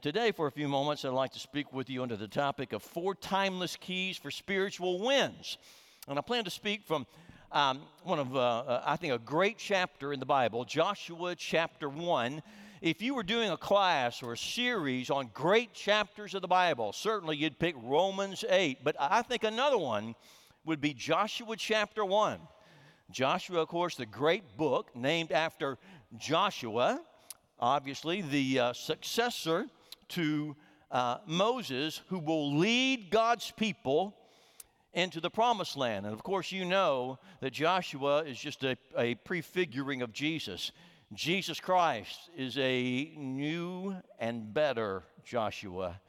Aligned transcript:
today, 0.00 0.32
for 0.32 0.46
a 0.46 0.50
few 0.50 0.66
moments, 0.66 1.04
I'd 1.04 1.10
like 1.10 1.32
to 1.32 1.38
speak 1.38 1.72
with 1.72 1.90
you 1.90 2.02
under 2.02 2.16
the 2.16 2.28
topic 2.28 2.72
of 2.72 2.82
four 2.82 3.14
timeless 3.14 3.76
keys 3.76 4.16
for 4.16 4.30
spiritual 4.30 4.98
wins. 4.98 5.58
And 6.08 6.18
I 6.18 6.22
plan 6.22 6.44
to 6.44 6.50
speak 6.50 6.86
from 6.86 7.06
um, 7.52 7.82
one 8.02 8.18
of, 8.18 8.34
uh, 8.34 8.38
uh, 8.38 8.82
I 8.86 8.96
think, 8.96 9.12
a 9.12 9.18
great 9.18 9.58
chapter 9.58 10.12
in 10.12 10.20
the 10.20 10.26
Bible, 10.26 10.64
Joshua 10.64 11.34
chapter 11.36 11.88
1. 11.88 12.42
If 12.80 13.02
you 13.02 13.14
were 13.14 13.22
doing 13.22 13.50
a 13.50 13.58
class 13.58 14.22
or 14.22 14.32
a 14.32 14.38
series 14.38 15.10
on 15.10 15.30
great 15.34 15.74
chapters 15.74 16.34
of 16.34 16.40
the 16.40 16.48
Bible, 16.48 16.94
certainly 16.94 17.36
you'd 17.36 17.58
pick 17.58 17.74
Romans 17.82 18.42
8. 18.48 18.82
But 18.82 18.96
I 18.98 19.20
think 19.20 19.44
another 19.44 19.78
one 19.78 20.14
would 20.64 20.80
be 20.80 20.94
Joshua 20.94 21.56
chapter 21.56 22.04
1. 22.04 22.40
Joshua, 23.10 23.60
of 23.60 23.68
course, 23.68 23.96
the 23.96 24.06
great 24.06 24.56
book 24.56 24.96
named 24.96 25.30
after 25.30 25.76
Joshua, 26.16 27.02
obviously 27.58 28.22
the 28.22 28.58
uh, 28.58 28.72
successor 28.72 29.66
to 30.10 30.56
uh, 30.90 31.18
Moses, 31.26 32.00
who 32.08 32.18
will 32.18 32.56
lead 32.56 33.10
God's 33.10 33.50
people 33.52 34.16
into 34.92 35.20
the 35.20 35.30
promised 35.30 35.76
land. 35.76 36.04
And 36.04 36.14
of 36.14 36.22
course, 36.22 36.50
you 36.50 36.64
know 36.64 37.18
that 37.40 37.52
Joshua 37.52 38.24
is 38.24 38.38
just 38.38 38.64
a, 38.64 38.76
a 38.96 39.14
prefiguring 39.16 40.02
of 40.02 40.12
Jesus. 40.12 40.72
Jesus 41.12 41.60
Christ 41.60 42.30
is 42.36 42.58
a 42.58 43.12
new 43.16 43.96
and 44.18 44.52
better 44.52 45.04
Joshua 45.24 46.00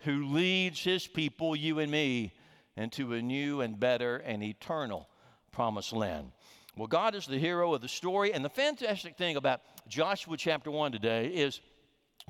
who 0.00 0.26
leads 0.26 0.80
his 0.80 1.06
people, 1.06 1.56
you 1.56 1.78
and 1.78 1.90
me, 1.90 2.32
into 2.76 3.14
a 3.14 3.22
new 3.22 3.60
and 3.60 3.78
better 3.78 4.16
and 4.18 4.42
eternal 4.42 5.08
promised 5.52 5.92
land. 5.92 6.30
Well, 6.76 6.88
God 6.88 7.14
is 7.14 7.26
the 7.26 7.38
hero 7.38 7.72
of 7.72 7.80
the 7.80 7.88
story. 7.88 8.34
And 8.34 8.44
the 8.44 8.50
fantastic 8.50 9.16
thing 9.16 9.36
about 9.36 9.60
Joshua 9.88 10.36
chapter 10.36 10.70
1 10.70 10.92
today 10.92 11.28
is 11.28 11.60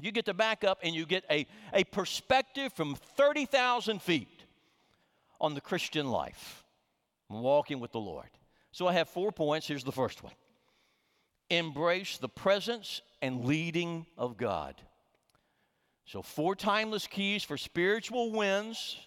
you 0.00 0.12
get 0.12 0.26
to 0.26 0.34
back 0.34 0.64
up 0.64 0.78
and 0.82 0.94
you 0.94 1.06
get 1.06 1.24
a, 1.30 1.46
a 1.72 1.84
perspective 1.84 2.72
from 2.72 2.94
30,000 3.16 4.02
feet 4.02 4.28
on 5.40 5.54
the 5.54 5.60
Christian 5.60 6.10
life, 6.10 6.64
walking 7.28 7.80
with 7.80 7.92
the 7.92 8.00
Lord. 8.00 8.28
So 8.72 8.86
I 8.86 8.92
have 8.94 9.08
four 9.08 9.30
points. 9.32 9.66
Here's 9.66 9.84
the 9.84 9.92
first 9.92 10.22
one 10.22 10.32
embrace 11.50 12.18
the 12.18 12.28
presence 12.28 13.02
and 13.22 13.44
leading 13.44 14.06
of 14.18 14.36
God. 14.36 14.74
So, 16.06 16.20
four 16.22 16.54
timeless 16.54 17.06
keys 17.06 17.44
for 17.44 17.56
spiritual 17.56 18.32
wins. 18.32 18.98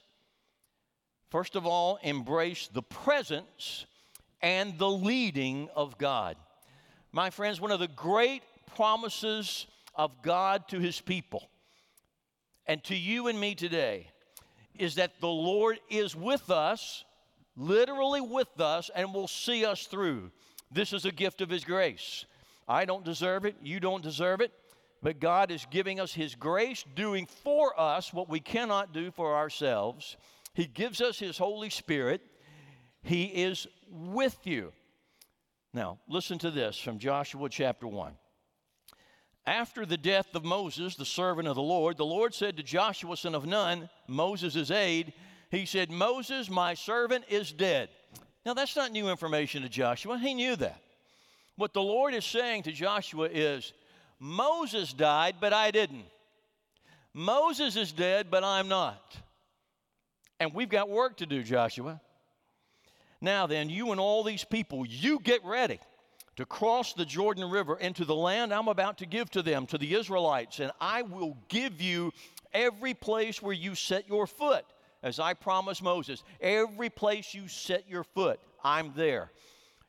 First 1.29 1.55
of 1.55 1.65
all, 1.65 1.99
embrace 2.03 2.69
the 2.73 2.81
presence 2.81 3.85
and 4.41 4.77
the 4.79 4.89
leading 4.89 5.69
of 5.75 5.97
God. 5.97 6.37
My 7.11 7.29
friends, 7.29 7.59
one 7.59 7.71
of 7.71 7.79
the 7.79 7.89
great 7.89 8.43
promises 8.75 9.67
of 9.97 10.21
God 10.21 10.67
to 10.69 10.79
his 10.79 11.01
people 11.01 11.49
and 12.67 12.83
to 12.85 12.95
you 12.95 13.27
and 13.27 13.39
me 13.39 13.55
today 13.55 14.07
is 14.75 14.95
that 14.95 15.19
the 15.19 15.27
Lord 15.27 15.79
is 15.89 16.15
with 16.15 16.51
us, 16.51 17.03
literally 17.55 18.21
with 18.21 18.59
us, 18.59 18.91
and 18.93 19.13
will 19.13 19.27
see 19.27 19.65
us 19.65 19.87
through. 19.87 20.31
This 20.71 20.93
is 20.93 21.05
a 21.05 21.11
gift 21.11 21.41
of 21.41 21.49
his 21.49 21.63
grace. 21.63 22.25
I 22.67 22.85
don't 22.85 23.05
deserve 23.05 23.45
it, 23.45 23.55
you 23.61 23.79
don't 23.79 24.03
deserve 24.03 24.41
it, 24.41 24.51
but 25.01 25.19
God 25.19 25.51
is 25.51 25.65
giving 25.71 25.99
us 25.99 26.13
his 26.13 26.35
grace, 26.35 26.83
doing 26.95 27.25
for 27.25 27.79
us 27.79 28.13
what 28.13 28.29
we 28.29 28.39
cannot 28.39 28.93
do 28.93 29.09
for 29.09 29.35
ourselves. 29.35 30.17
He 30.53 30.65
gives 30.65 31.01
us 31.01 31.17
his 31.17 31.37
Holy 31.37 31.69
Spirit. 31.69 32.21
He 33.03 33.25
is 33.25 33.67
with 33.89 34.37
you. 34.43 34.73
Now, 35.73 35.99
listen 36.09 36.37
to 36.39 36.51
this 36.51 36.77
from 36.77 36.99
Joshua 36.99 37.47
chapter 37.49 37.87
1. 37.87 38.13
After 39.47 39.85
the 39.85 39.95
death 39.95 40.35
of 40.35 40.43
Moses, 40.43 40.95
the 40.95 41.05
servant 41.05 41.47
of 41.47 41.55
the 41.55 41.61
Lord, 41.61 41.95
the 41.95 42.05
Lord 42.05 42.33
said 42.33 42.57
to 42.57 42.63
Joshua, 42.63 43.15
son 43.15 43.33
of 43.33 43.45
Nun, 43.45 43.89
Moses' 44.05 44.69
aide, 44.69 45.13
He 45.49 45.65
said, 45.65 45.89
Moses, 45.89 46.49
my 46.49 46.73
servant, 46.73 47.23
is 47.29 47.53
dead. 47.53 47.87
Now, 48.45 48.53
that's 48.53 48.75
not 48.75 48.91
new 48.91 49.09
information 49.09 49.63
to 49.63 49.69
Joshua. 49.69 50.17
He 50.17 50.33
knew 50.33 50.57
that. 50.57 50.81
What 51.55 51.73
the 51.73 51.81
Lord 51.81 52.13
is 52.13 52.25
saying 52.25 52.63
to 52.63 52.73
Joshua 52.73 53.29
is, 53.31 53.71
Moses 54.19 54.91
died, 54.91 55.35
but 55.39 55.53
I 55.53 55.71
didn't. 55.71 56.05
Moses 57.13 57.77
is 57.77 57.93
dead, 57.93 58.27
but 58.29 58.43
I'm 58.43 58.67
not. 58.67 59.15
And 60.41 60.53
we've 60.53 60.69
got 60.69 60.89
work 60.89 61.17
to 61.17 61.25
do, 61.25 61.41
Joshua. 61.41 62.01
Now 63.21 63.47
then, 63.47 63.69
you 63.69 63.91
and 63.91 63.99
all 63.99 64.25
these 64.25 64.43
people, 64.43 64.85
you 64.85 65.19
get 65.19 65.43
ready 65.45 65.79
to 66.37 66.45
cross 66.45 66.93
the 66.93 67.05
Jordan 67.05 67.49
River 67.49 67.75
into 67.77 68.05
the 68.05 68.15
land 68.15 68.53
I'm 68.53 68.67
about 68.67 68.99
to 68.99 69.05
give 69.05 69.29
to 69.31 69.41
them, 69.41 69.65
to 69.67 69.77
the 69.77 69.95
Israelites, 69.95 70.59
and 70.59 70.71
I 70.79 71.01
will 71.01 71.35
give 71.49 71.81
you 71.81 72.13
every 72.53 72.93
place 72.93 73.41
where 73.41 73.53
you 73.53 73.75
set 73.75 74.07
your 74.07 74.27
foot, 74.27 74.65
as 75.03 75.19
I 75.19 75.33
promised 75.33 75.83
Moses. 75.83 76.23
Every 76.39 76.89
place 76.89 77.33
you 77.33 77.47
set 77.47 77.89
your 77.89 78.03
foot, 78.03 78.39
I'm 78.63 78.93
there. 78.95 79.31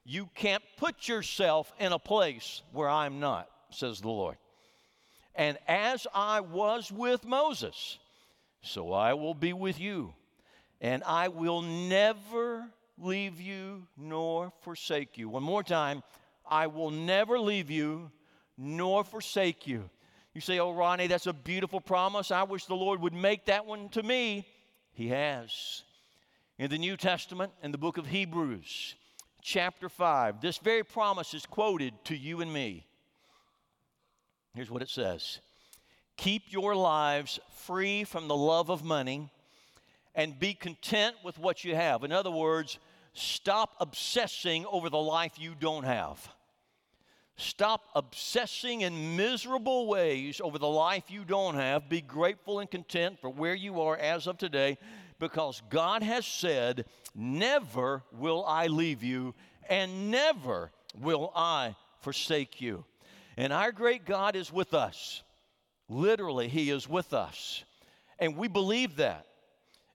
You 0.05 0.29
can't 0.35 0.63
put 0.79 1.07
yourself 1.07 1.73
in 1.79 1.93
a 1.93 1.99
place 1.99 2.63
where 2.73 2.89
I'm 2.89 3.21
not, 3.21 3.49
says 3.71 4.01
the 4.01 4.09
Lord. 4.09 4.37
And 5.35 5.59
as 5.69 6.07
I 6.15 6.41
was 6.41 6.91
with 6.91 7.27
Moses, 7.27 7.99
so 8.63 8.93
I 8.93 9.15
will 9.15 9.35
be 9.35 9.53
with 9.53 9.79
you. 9.79 10.15
And 10.81 11.03
I 11.05 11.29
will 11.29 11.61
never 11.61 12.67
leave 12.97 13.41
you 13.41 13.87
nor 13.97 14.53
forsake 14.63 15.19
you. 15.19 15.29
One 15.29 15.43
more 15.43 15.63
time, 15.63 16.03
I 16.49 16.67
will 16.67 16.91
never 16.91 17.39
leave 17.39 17.71
you 17.71 18.11
nor 18.57 19.05
forsake 19.05 19.67
you. 19.67 19.89
You 20.35 20.41
say, 20.41 20.59
Oh, 20.59 20.73
Ronnie, 20.73 21.07
that's 21.07 21.27
a 21.27 21.33
beautiful 21.33 21.81
promise. 21.81 22.31
I 22.31 22.43
wish 22.43 22.67
the 22.67 22.75
Lord 22.75 23.01
would 23.01 23.15
make 23.15 23.47
that 23.47 23.67
one 23.67 23.89
to 23.91 24.03
me. 24.03 24.47
He 24.93 25.09
has. 25.09 25.83
In 26.59 26.71
the 26.71 26.79
New 26.79 26.97
Testament, 26.97 27.53
in 27.63 27.71
the 27.71 27.79
book 27.79 27.99
of 27.99 28.07
Hebrews, 28.07 28.97
chapter 29.43 29.89
5, 29.89 30.41
this 30.41 30.59
very 30.59 30.83
promise 30.83 31.35
is 31.35 31.47
quoted 31.47 31.95
to 32.07 32.17
you 32.17 32.41
and 32.41 32.53
me. 32.53 32.85
Here's 34.55 34.71
what 34.71 34.83
it 34.83 34.89
says 34.89 35.39
Keep 36.17 36.53
your 36.53 36.75
lives 36.75 37.39
free 37.55 38.03
from 38.03 38.27
the 38.27 38.37
love 38.37 38.71
of 38.71 38.85
money 38.85 39.31
and 40.15 40.39
be 40.39 40.53
content 40.53 41.15
with 41.23 41.39
what 41.39 41.65
you 41.65 41.77
have. 41.77 42.03
In 42.03 42.11
other 42.11 42.31
words, 42.31 42.79
stop 43.13 43.77
obsessing 43.79 44.67
over 44.67 44.91
the 44.91 44.99
life 44.99 45.39
you 45.39 45.55
don't 45.59 45.85
have. 45.85 46.29
Stop 47.39 47.85
obsessing 47.95 48.81
in 48.81 49.17
miserable 49.17 49.87
ways 49.87 50.41
over 50.43 50.59
the 50.59 50.67
life 50.67 51.05
you 51.09 51.25
don't 51.25 51.55
have. 51.55 51.89
Be 51.89 52.01
grateful 52.01 52.59
and 52.59 52.69
content 52.69 53.21
for 53.21 53.31
where 53.31 53.55
you 53.55 53.81
are 53.81 53.97
as 53.97 54.27
of 54.27 54.39
today 54.39 54.77
because 55.21 55.63
God 55.71 56.03
has 56.03 56.27
said, 56.27 56.85
Never 57.15 58.03
will 58.13 58.45
I 58.45 58.67
leave 58.67 59.05
you 59.05 59.37
and 59.69 60.11
never 60.11 60.73
will 61.01 61.33
I 61.33 61.77
forsake 62.01 62.61
you. 62.61 62.85
And 63.37 63.53
our 63.53 63.71
great 63.71 64.05
God 64.05 64.35
is 64.35 64.53
with 64.53 64.75
us. 64.75 65.23
Literally, 65.89 66.49
He 66.49 66.71
is 66.71 66.89
with 66.89 67.15
us. 67.15 67.63
And 68.19 68.37
we 68.37 68.49
believe 68.49 68.97
that 68.97 69.27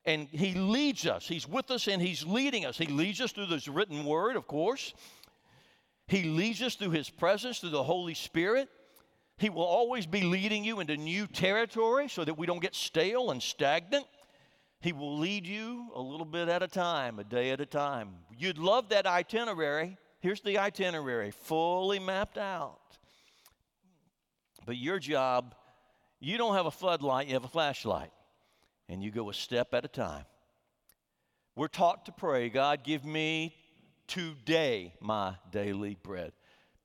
and 0.05 0.29
He 0.29 0.53
leads 0.53 1.05
us. 1.05 1.27
He's 1.27 1.47
with 1.47 1.71
us 1.71 1.89
and 1.89 2.01
He's 2.01 2.25
leading 2.25 2.65
us. 2.65 2.77
He 2.77 2.85
leads 2.85 3.19
us 3.19 3.33
through 3.33 3.47
this 3.47 3.67
written 3.67 4.05
word, 4.05 4.37
of 4.37 4.47
course. 4.47 4.93
He 6.13 6.25
leads 6.25 6.61
us 6.61 6.75
through 6.75 6.91
His 6.91 7.09
presence, 7.09 7.57
through 7.57 7.71
the 7.71 7.81
Holy 7.81 8.13
Spirit. 8.13 8.69
He 9.39 9.49
will 9.49 9.63
always 9.63 10.05
be 10.05 10.21
leading 10.21 10.63
you 10.63 10.79
into 10.79 10.95
new 10.95 11.25
territory 11.25 12.07
so 12.07 12.23
that 12.23 12.37
we 12.37 12.45
don't 12.45 12.61
get 12.61 12.75
stale 12.75 13.31
and 13.31 13.41
stagnant. 13.41 14.05
He 14.79 14.93
will 14.93 15.17
lead 15.17 15.47
you 15.47 15.87
a 15.95 15.99
little 15.99 16.27
bit 16.27 16.49
at 16.49 16.61
a 16.61 16.67
time, 16.67 17.17
a 17.17 17.23
day 17.23 17.49
at 17.49 17.61
a 17.61 17.65
time. 17.65 18.09
You'd 18.37 18.59
love 18.59 18.89
that 18.89 19.07
itinerary. 19.07 19.97
Here's 20.19 20.41
the 20.41 20.59
itinerary, 20.59 21.31
fully 21.31 21.97
mapped 21.97 22.37
out. 22.37 22.77
But 24.67 24.77
your 24.77 24.99
job, 24.99 25.55
you 26.19 26.37
don't 26.37 26.53
have 26.53 26.67
a 26.67 26.71
floodlight, 26.71 27.25
you 27.25 27.33
have 27.33 27.43
a 27.43 27.47
flashlight 27.47 28.11
and 28.87 29.03
you 29.03 29.09
go 29.09 29.31
a 29.31 29.33
step 29.33 29.73
at 29.73 29.83
a 29.83 29.87
time. 29.87 30.25
We're 31.55 31.69
taught 31.69 32.05
to 32.05 32.11
pray, 32.11 32.49
God, 32.49 32.83
give 32.83 33.03
me 33.03 33.55
today 34.13 34.93
my 34.99 35.35
daily 35.51 35.97
bread. 36.03 36.33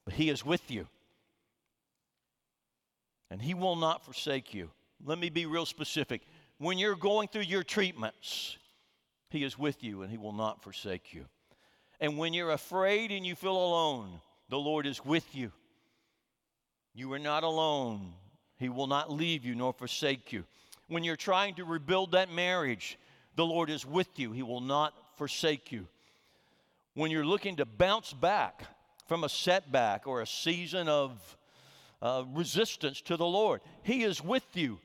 But 0.04 0.14
He 0.14 0.30
is 0.30 0.44
with 0.44 0.70
you, 0.70 0.86
and 3.30 3.42
He 3.42 3.52
will 3.52 3.76
not 3.76 4.04
forsake 4.04 4.54
you. 4.54 4.70
Let 5.04 5.18
me 5.18 5.28
be 5.28 5.44
real 5.44 5.66
specific. 5.66 6.22
When 6.56 6.78
you're 6.78 6.96
going 6.96 7.28
through 7.28 7.42
your 7.42 7.62
treatments, 7.62 8.56
He 9.28 9.44
is 9.44 9.58
with 9.58 9.84
you, 9.84 10.02
and 10.02 10.10
He 10.10 10.16
will 10.16 10.32
not 10.32 10.62
forsake 10.62 11.12
you. 11.12 11.26
And 12.00 12.16
when 12.16 12.32
you're 12.32 12.52
afraid 12.52 13.10
and 13.10 13.26
you 13.26 13.34
feel 13.34 13.56
alone, 13.56 14.20
the 14.48 14.58
Lord 14.58 14.86
is 14.86 15.04
with 15.04 15.34
you. 15.34 15.52
You 16.94 17.12
are 17.12 17.18
not 17.18 17.44
alone. 17.44 18.14
He 18.58 18.70
will 18.70 18.86
not 18.86 19.12
leave 19.12 19.44
you 19.44 19.54
nor 19.54 19.72
forsake 19.74 20.32
you. 20.32 20.44
When 20.88 21.04
you're 21.04 21.16
trying 21.16 21.56
to 21.56 21.64
rebuild 21.64 22.12
that 22.12 22.32
marriage, 22.32 22.98
the 23.36 23.44
Lord 23.44 23.68
is 23.68 23.84
with 23.84 24.18
you. 24.18 24.32
He 24.32 24.42
will 24.42 24.62
not 24.62 24.94
forsake 25.16 25.70
you. 25.70 25.86
When 26.98 27.12
you're 27.12 27.24
looking 27.24 27.54
to 27.58 27.64
bounce 27.64 28.12
back 28.12 28.64
from 29.06 29.22
a 29.22 29.28
setback 29.28 30.08
or 30.08 30.20
a 30.20 30.26
season 30.26 30.88
of 30.88 31.36
uh, 32.02 32.24
resistance 32.34 33.00
to 33.02 33.16
the 33.16 33.24
Lord, 33.24 33.60
He 33.84 34.02
is 34.02 34.20
with 34.20 34.44
you. 34.54 34.80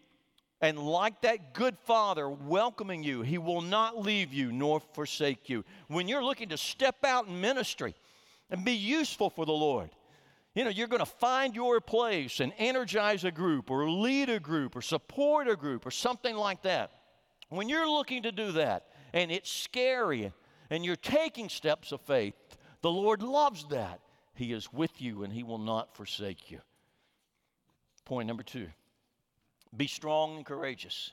And 0.61 0.77
like 0.77 1.23
that 1.23 1.55
good 1.55 1.75
father 1.85 2.29
welcoming 2.29 3.01
you, 3.01 3.23
he 3.23 3.39
will 3.39 3.61
not 3.61 3.99
leave 3.99 4.31
you 4.31 4.51
nor 4.51 4.79
forsake 4.79 5.49
you. 5.49 5.65
When 5.87 6.07
you're 6.07 6.23
looking 6.23 6.49
to 6.49 6.57
step 6.57 7.03
out 7.03 7.25
in 7.25 7.41
ministry 7.41 7.95
and 8.51 8.63
be 8.63 8.73
useful 8.73 9.31
for 9.31 9.47
the 9.47 9.51
Lord, 9.51 9.89
you 10.53 10.65
know, 10.65 10.69
you're 10.69 10.87
going 10.87 10.99
to 10.99 11.07
find 11.07 11.55
your 11.55 11.81
place 11.81 12.39
and 12.39 12.53
energize 12.59 13.23
a 13.23 13.31
group 13.31 13.71
or 13.71 13.89
lead 13.89 14.29
a 14.29 14.39
group 14.39 14.75
or 14.75 14.83
support 14.83 15.47
a 15.47 15.55
group 15.55 15.83
or 15.83 15.91
something 15.91 16.35
like 16.35 16.61
that. 16.61 16.91
When 17.49 17.69
you're 17.69 17.89
looking 17.89 18.21
to 18.21 18.31
do 18.31 18.51
that 18.51 18.85
and 19.13 19.31
it's 19.31 19.51
scary 19.51 20.31
and 20.73 20.83
you're 20.83 20.95
taking 20.95 21.49
steps 21.49 21.91
of 21.91 22.01
faith, 22.01 22.33
the 22.81 22.89
Lord 22.89 23.21
loves 23.21 23.67
that. 23.69 23.99
He 24.33 24.51
is 24.51 24.73
with 24.73 24.99
you 24.99 25.23
and 25.23 25.31
He 25.31 25.43
will 25.43 25.59
not 25.59 25.95
forsake 25.95 26.49
you. 26.49 26.61
Point 28.05 28.27
number 28.27 28.41
two 28.41 28.67
be 29.77 29.85
strong 29.85 30.37
and 30.37 30.45
courageous. 30.45 31.11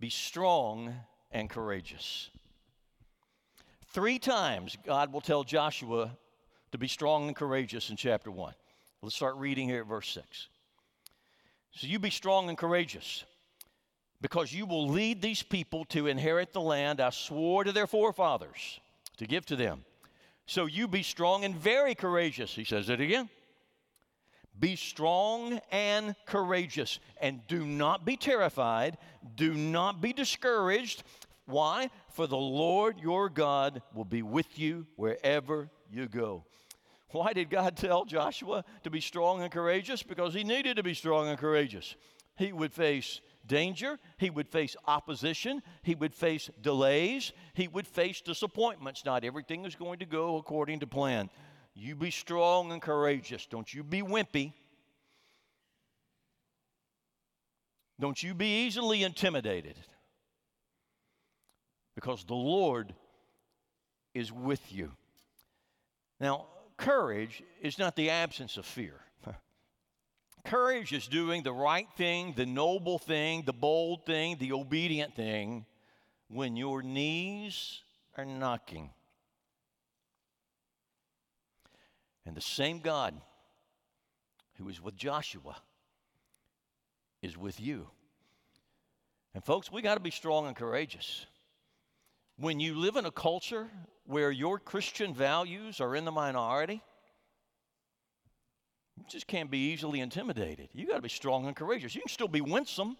Be 0.00 0.10
strong 0.10 0.92
and 1.30 1.48
courageous. 1.48 2.28
Three 3.92 4.18
times 4.18 4.76
God 4.84 5.12
will 5.12 5.20
tell 5.20 5.44
Joshua 5.44 6.10
to 6.72 6.78
be 6.78 6.88
strong 6.88 7.28
and 7.28 7.36
courageous 7.36 7.90
in 7.90 7.96
chapter 7.96 8.32
1. 8.32 8.52
Let's 9.00 9.14
start 9.14 9.36
reading 9.36 9.68
here 9.68 9.82
at 9.82 9.86
verse 9.86 10.08
6. 10.08 10.48
So 11.70 11.86
you 11.86 12.00
be 12.00 12.10
strong 12.10 12.48
and 12.48 12.58
courageous 12.58 13.24
because 14.26 14.52
you 14.52 14.66
will 14.66 14.88
lead 14.88 15.22
these 15.22 15.44
people 15.44 15.84
to 15.84 16.08
inherit 16.08 16.52
the 16.52 16.60
land 16.60 17.00
I 17.00 17.10
swore 17.10 17.62
to 17.62 17.70
their 17.70 17.86
forefathers 17.86 18.80
to 19.18 19.24
give 19.24 19.46
to 19.46 19.54
them. 19.54 19.84
So 20.46 20.66
you 20.66 20.88
be 20.88 21.04
strong 21.04 21.44
and 21.44 21.54
very 21.54 21.94
courageous. 21.94 22.52
He 22.52 22.64
says 22.64 22.88
it 22.88 23.00
again. 23.00 23.28
Be 24.58 24.74
strong 24.74 25.60
and 25.70 26.16
courageous, 26.26 26.98
and 27.20 27.46
do 27.46 27.64
not 27.64 28.04
be 28.04 28.16
terrified. 28.16 28.98
Do 29.36 29.54
not 29.54 30.00
be 30.00 30.12
discouraged. 30.12 31.04
Why? 31.44 31.88
For 32.10 32.26
the 32.26 32.36
Lord 32.36 32.98
your 32.98 33.28
God 33.28 33.80
will 33.94 34.04
be 34.04 34.22
with 34.22 34.58
you 34.58 34.88
wherever 34.96 35.70
you 35.88 36.08
go. 36.08 36.42
Why 37.12 37.32
did 37.32 37.48
God 37.48 37.76
tell 37.76 38.04
Joshua 38.04 38.64
to 38.82 38.90
be 38.90 39.00
strong 39.00 39.42
and 39.42 39.52
courageous? 39.52 40.02
Because 40.02 40.34
he 40.34 40.42
needed 40.42 40.78
to 40.78 40.82
be 40.82 40.94
strong 40.94 41.28
and 41.28 41.38
courageous. 41.38 41.94
He 42.34 42.52
would 42.52 42.72
face 42.72 43.20
danger, 43.46 43.98
he 44.18 44.30
would 44.30 44.48
face 44.48 44.76
opposition, 44.86 45.62
he 45.82 45.94
would 45.94 46.14
face 46.14 46.50
delays, 46.60 47.32
he 47.54 47.68
would 47.68 47.86
face 47.86 48.20
disappointments. 48.20 49.04
Not 49.04 49.24
everything 49.24 49.64
is 49.64 49.74
going 49.74 49.98
to 50.00 50.06
go 50.06 50.36
according 50.36 50.80
to 50.80 50.86
plan. 50.86 51.30
You 51.74 51.94
be 51.94 52.10
strong 52.10 52.72
and 52.72 52.80
courageous. 52.80 53.46
Don't 53.46 53.72
you 53.72 53.84
be 53.84 54.02
wimpy. 54.02 54.52
Don't 58.00 58.22
you 58.22 58.34
be 58.34 58.66
easily 58.66 59.02
intimidated. 59.02 59.76
Because 61.94 62.24
the 62.24 62.34
Lord 62.34 62.94
is 64.14 64.32
with 64.32 64.72
you. 64.72 64.92
Now, 66.20 66.46
courage 66.76 67.42
is 67.60 67.78
not 67.78 67.96
the 67.96 68.10
absence 68.10 68.56
of 68.56 68.66
fear. 68.66 69.00
Courage 70.46 70.92
is 70.92 71.06
doing 71.06 71.42
the 71.42 71.52
right 71.52 71.88
thing, 71.96 72.32
the 72.36 72.46
noble 72.46 72.98
thing, 72.98 73.42
the 73.44 73.52
bold 73.52 74.06
thing, 74.06 74.36
the 74.38 74.52
obedient 74.52 75.14
thing 75.14 75.66
when 76.28 76.56
your 76.56 76.82
knees 76.82 77.80
are 78.16 78.24
knocking. 78.24 78.90
And 82.24 82.34
the 82.34 82.40
same 82.40 82.80
God 82.80 83.14
who 84.54 84.68
is 84.68 84.82
with 84.82 84.96
Joshua 84.96 85.56
is 87.22 87.36
with 87.36 87.60
you. 87.60 87.88
And 89.34 89.44
folks, 89.44 89.70
we 89.70 89.82
got 89.82 89.94
to 89.94 90.00
be 90.00 90.10
strong 90.10 90.46
and 90.46 90.56
courageous. 90.56 91.26
When 92.38 92.58
you 92.58 92.74
live 92.74 92.96
in 92.96 93.04
a 93.04 93.10
culture 93.10 93.68
where 94.04 94.30
your 94.30 94.58
Christian 94.58 95.14
values 95.14 95.80
are 95.80 95.94
in 95.94 96.04
the 96.04 96.12
minority, 96.12 96.82
just 99.08 99.26
can't 99.26 99.50
be 99.50 99.72
easily 99.72 100.00
intimidated. 100.00 100.68
You 100.72 100.86
got 100.86 100.96
to 100.96 101.02
be 101.02 101.08
strong 101.08 101.46
and 101.46 101.54
courageous. 101.54 101.94
You 101.94 102.02
can 102.02 102.08
still 102.08 102.28
be 102.28 102.40
winsome, 102.40 102.96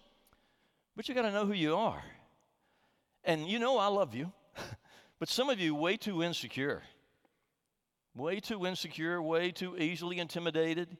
but 0.95 1.09
you 1.09 1.15
got 1.15 1.23
to 1.23 1.31
know 1.31 1.45
who 1.45 1.53
you 1.53 1.75
are. 1.75 2.03
And 3.23 3.47
you 3.47 3.59
know 3.59 3.77
I 3.77 3.87
love 3.87 4.15
you, 4.15 4.31
but 5.19 5.29
some 5.29 5.49
of 5.49 5.59
you 5.59 5.75
way 5.75 5.97
too 5.97 6.23
insecure 6.23 6.83
way 8.17 8.39
too 8.39 8.65
insecure, 8.65 9.21
way 9.21 9.51
too 9.51 9.77
easily 9.77 10.19
intimidated. 10.19 10.97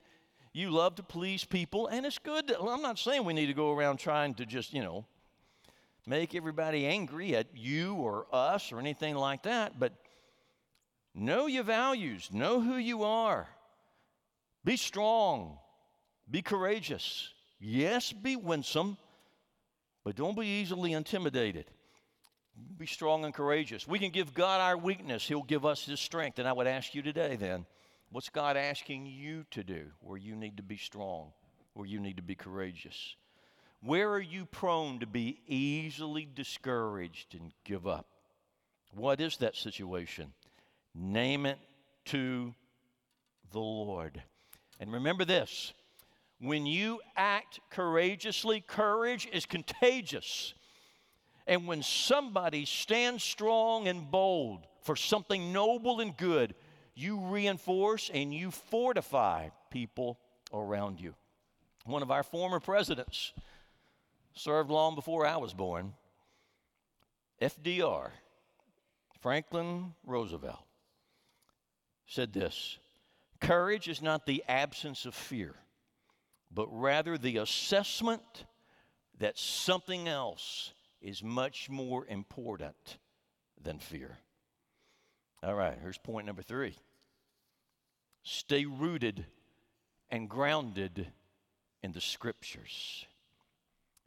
You 0.54 0.70
love 0.70 0.96
to 0.96 1.04
please 1.04 1.44
people, 1.44 1.88
and 1.88 2.06
it's 2.06 2.20
good. 2.20 2.48
To, 2.48 2.58
well, 2.62 2.70
I'm 2.70 2.82
not 2.82 3.00
saying 3.00 3.26
we 3.26 3.34
need 3.34 3.48
to 3.48 3.54
go 3.54 3.72
around 3.72 3.98
trying 3.98 4.36
to 4.36 4.46
just, 4.46 4.74
you 4.74 4.82
know, 4.82 5.06
make 6.06 6.36
everybody 6.36 6.86
angry 6.86 7.36
at 7.36 7.48
you 7.56 7.96
or 7.96 8.28
us 8.32 8.72
or 8.72 8.80
anything 8.80 9.16
like 9.16 9.44
that, 9.44 9.80
but 9.80 9.94
know 11.14 11.48
your 11.48 11.64
values, 11.64 12.30
know 12.32 12.62
who 12.62 12.78
you 12.78 13.04
are. 13.04 13.50
Be 14.68 14.76
strong, 14.76 15.58
be 16.30 16.42
courageous. 16.42 17.30
Yes, 17.58 18.12
be 18.12 18.36
winsome, 18.36 18.98
but 20.04 20.18
don't 20.18 20.38
be 20.38 20.46
easily 20.46 20.92
intimidated. 20.92 21.72
Be 22.78 22.86
strong 22.86 23.24
and 23.24 23.34
courageous. 23.34 23.88
We 23.88 23.98
can 23.98 24.12
give 24.12 24.34
God 24.34 24.60
our 24.60 24.78
weakness, 24.78 25.26
He'll 25.26 25.42
give 25.42 25.66
us 25.66 25.86
His 25.86 26.02
strength. 26.02 26.38
And 26.38 26.50
I 26.50 26.52
would 26.52 26.68
ask 26.68 26.94
you 26.94 27.02
today 27.02 27.38
then, 27.38 27.66
what's 28.12 28.28
God 28.28 28.58
asking 28.58 29.06
you 29.06 29.46
to 29.52 29.64
do 29.64 29.86
where 30.02 30.18
you 30.18 30.36
need 30.36 30.58
to 30.58 30.64
be 30.64 30.76
strong, 30.76 31.32
where 31.74 31.88
you 31.88 32.02
need 32.02 32.18
to 32.18 32.22
be 32.22 32.36
courageous? 32.36 33.16
Where 33.82 34.12
are 34.12 34.20
you 34.20 34.46
prone 34.46 35.00
to 35.00 35.08
be 35.08 35.40
easily 35.48 36.28
discouraged 36.36 37.36
and 37.36 37.54
give 37.64 37.88
up? 37.88 38.08
What 38.94 39.22
is 39.22 39.38
that 39.38 39.56
situation? 39.56 40.34
Name 40.94 41.46
it 41.46 41.58
to 42.08 42.54
the 43.54 43.60
Lord. 43.60 44.22
And 44.80 44.92
remember 44.92 45.26
this 45.26 45.74
when 46.40 46.66
you 46.66 47.02
act 47.16 47.60
courageously, 47.72 48.62
courage 48.62 49.28
is 49.32 49.46
contagious. 49.46 50.54
And 51.48 51.66
when 51.66 51.82
somebody 51.82 52.66
stands 52.66 53.24
strong 53.24 53.88
and 53.88 54.12
bold 54.12 54.68
for 54.84 54.96
something 54.96 55.54
noble 55.54 56.02
and 56.02 56.16
good, 56.16 56.54
you 56.94 57.20
reinforce 57.20 58.12
and 58.14 58.34
you 58.34 58.52
fortify 58.52 59.50
people 59.72 60.20
around 60.54 61.00
you. 61.00 61.16
One 61.86 62.02
of 62.02 62.12
our 62.12 62.24
former 62.24 62.60
presidents 62.60 63.34
served 64.34 64.70
long 64.70 64.94
before 64.94 65.26
I 65.26 65.38
was 65.38 65.54
born, 65.54 65.94
FDR, 67.42 68.10
Franklin 69.22 69.94
Roosevelt, 70.06 70.66
said 72.08 72.34
this 72.34 72.78
Courage 73.40 73.88
is 73.88 74.02
not 74.02 74.26
the 74.26 74.44
absence 74.48 75.06
of 75.06 75.14
fear, 75.14 75.56
but 76.52 76.68
rather 76.72 77.18
the 77.18 77.38
assessment 77.38 78.46
that 79.20 79.38
something 79.38 80.08
else 80.08 80.74
is 81.02 81.24
much 81.24 81.70
more 81.70 82.06
important 82.08 82.98
than 83.62 83.80
fear. 83.80 84.18
All 85.44 85.56
right, 85.56 85.78
here's 85.82 85.98
point 85.98 86.26
number 86.26 86.42
three 86.42 86.76
stay 88.24 88.66
rooted 88.66 89.26
and 90.10 90.30
grounded 90.30 91.08
in 91.84 91.92
the 91.92 92.02
scriptures. 92.02 93.06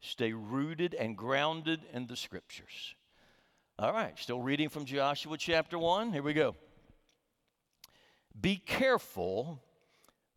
Stay 0.00 0.32
rooted 0.32 0.94
and 0.94 1.16
grounded 1.16 1.80
in 1.92 2.06
the 2.06 2.16
scriptures. 2.16 2.94
All 3.78 3.92
right, 3.92 4.18
still 4.18 4.40
reading 4.40 4.68
from 4.68 4.86
Joshua 4.86 5.36
chapter 5.38 5.78
1. 5.78 6.12
Here 6.12 6.22
we 6.22 6.32
go. 6.32 6.54
Be 8.38 8.56
careful 8.56 9.62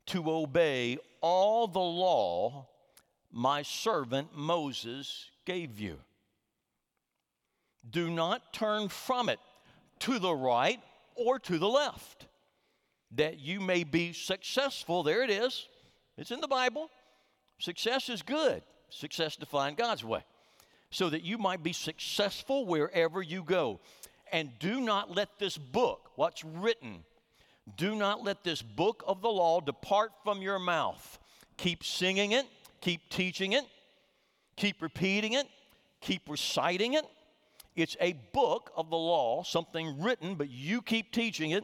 to 0.08 0.30
obey 0.30 0.98
all 1.22 1.68
the 1.68 1.80
law 1.80 2.68
my 3.32 3.64
servant 3.64 4.30
Moses 4.36 5.32
gave 5.46 5.80
you. 5.80 5.98
Do 7.90 8.10
not 8.10 8.54
turn 8.54 8.88
from 8.90 9.28
it 9.28 9.40
to 10.00 10.20
the 10.20 10.34
right 10.34 10.80
or 11.16 11.40
to 11.40 11.58
the 11.58 11.68
left, 11.68 12.28
that 13.12 13.40
you 13.40 13.60
may 13.60 13.84
be 13.84 14.14
successful. 14.14 15.04
There 15.04 15.24
it 15.24 15.30
is, 15.30 15.68
it's 16.18 16.32
in 16.32 16.42
the 16.42 16.48
Bible. 16.48 16.90
Success 17.60 18.10
is 18.10 18.22
good, 18.22 18.62
success 18.90 19.36
defined 19.36 19.78
God's 19.78 20.04
way, 20.04 20.24
so 20.92 21.10
that 21.10 21.24
you 21.24 21.38
might 21.38 21.64
be 21.64 21.74
successful 21.74 22.66
wherever 22.66 23.22
you 23.22 23.44
go. 23.44 23.80
And 24.32 24.52
do 24.60 24.80
not 24.82 25.16
let 25.16 25.40
this 25.40 25.58
book, 25.58 26.12
what's 26.16 26.44
written, 26.44 27.04
do 27.78 27.96
not 27.96 28.24
let 28.24 28.44
this 28.44 28.62
book 28.62 29.04
of 29.08 29.22
the 29.22 29.30
law 29.30 29.62
depart 29.62 30.12
from 30.24 30.42
your 30.42 30.60
mouth. 30.60 31.20
Keep 31.58 31.84
singing 31.84 32.32
it, 32.32 32.46
keep 32.82 33.10
teaching 33.10 33.54
it, 33.54 33.64
keep 34.56 34.82
repeating 34.82 35.34
it, 35.34 35.48
keep 36.02 36.30
reciting 36.30 36.94
it 36.94 37.06
it's 37.76 37.98
a 38.00 38.14
book 38.34 38.72
of 38.76 38.90
the 38.90 38.98
law, 38.98 39.44
something 39.44 40.02
written, 40.02 40.36
but 40.36 40.50
you 40.50 40.82
keep 40.82 41.12
teaching 41.12 41.52
it. 41.52 41.64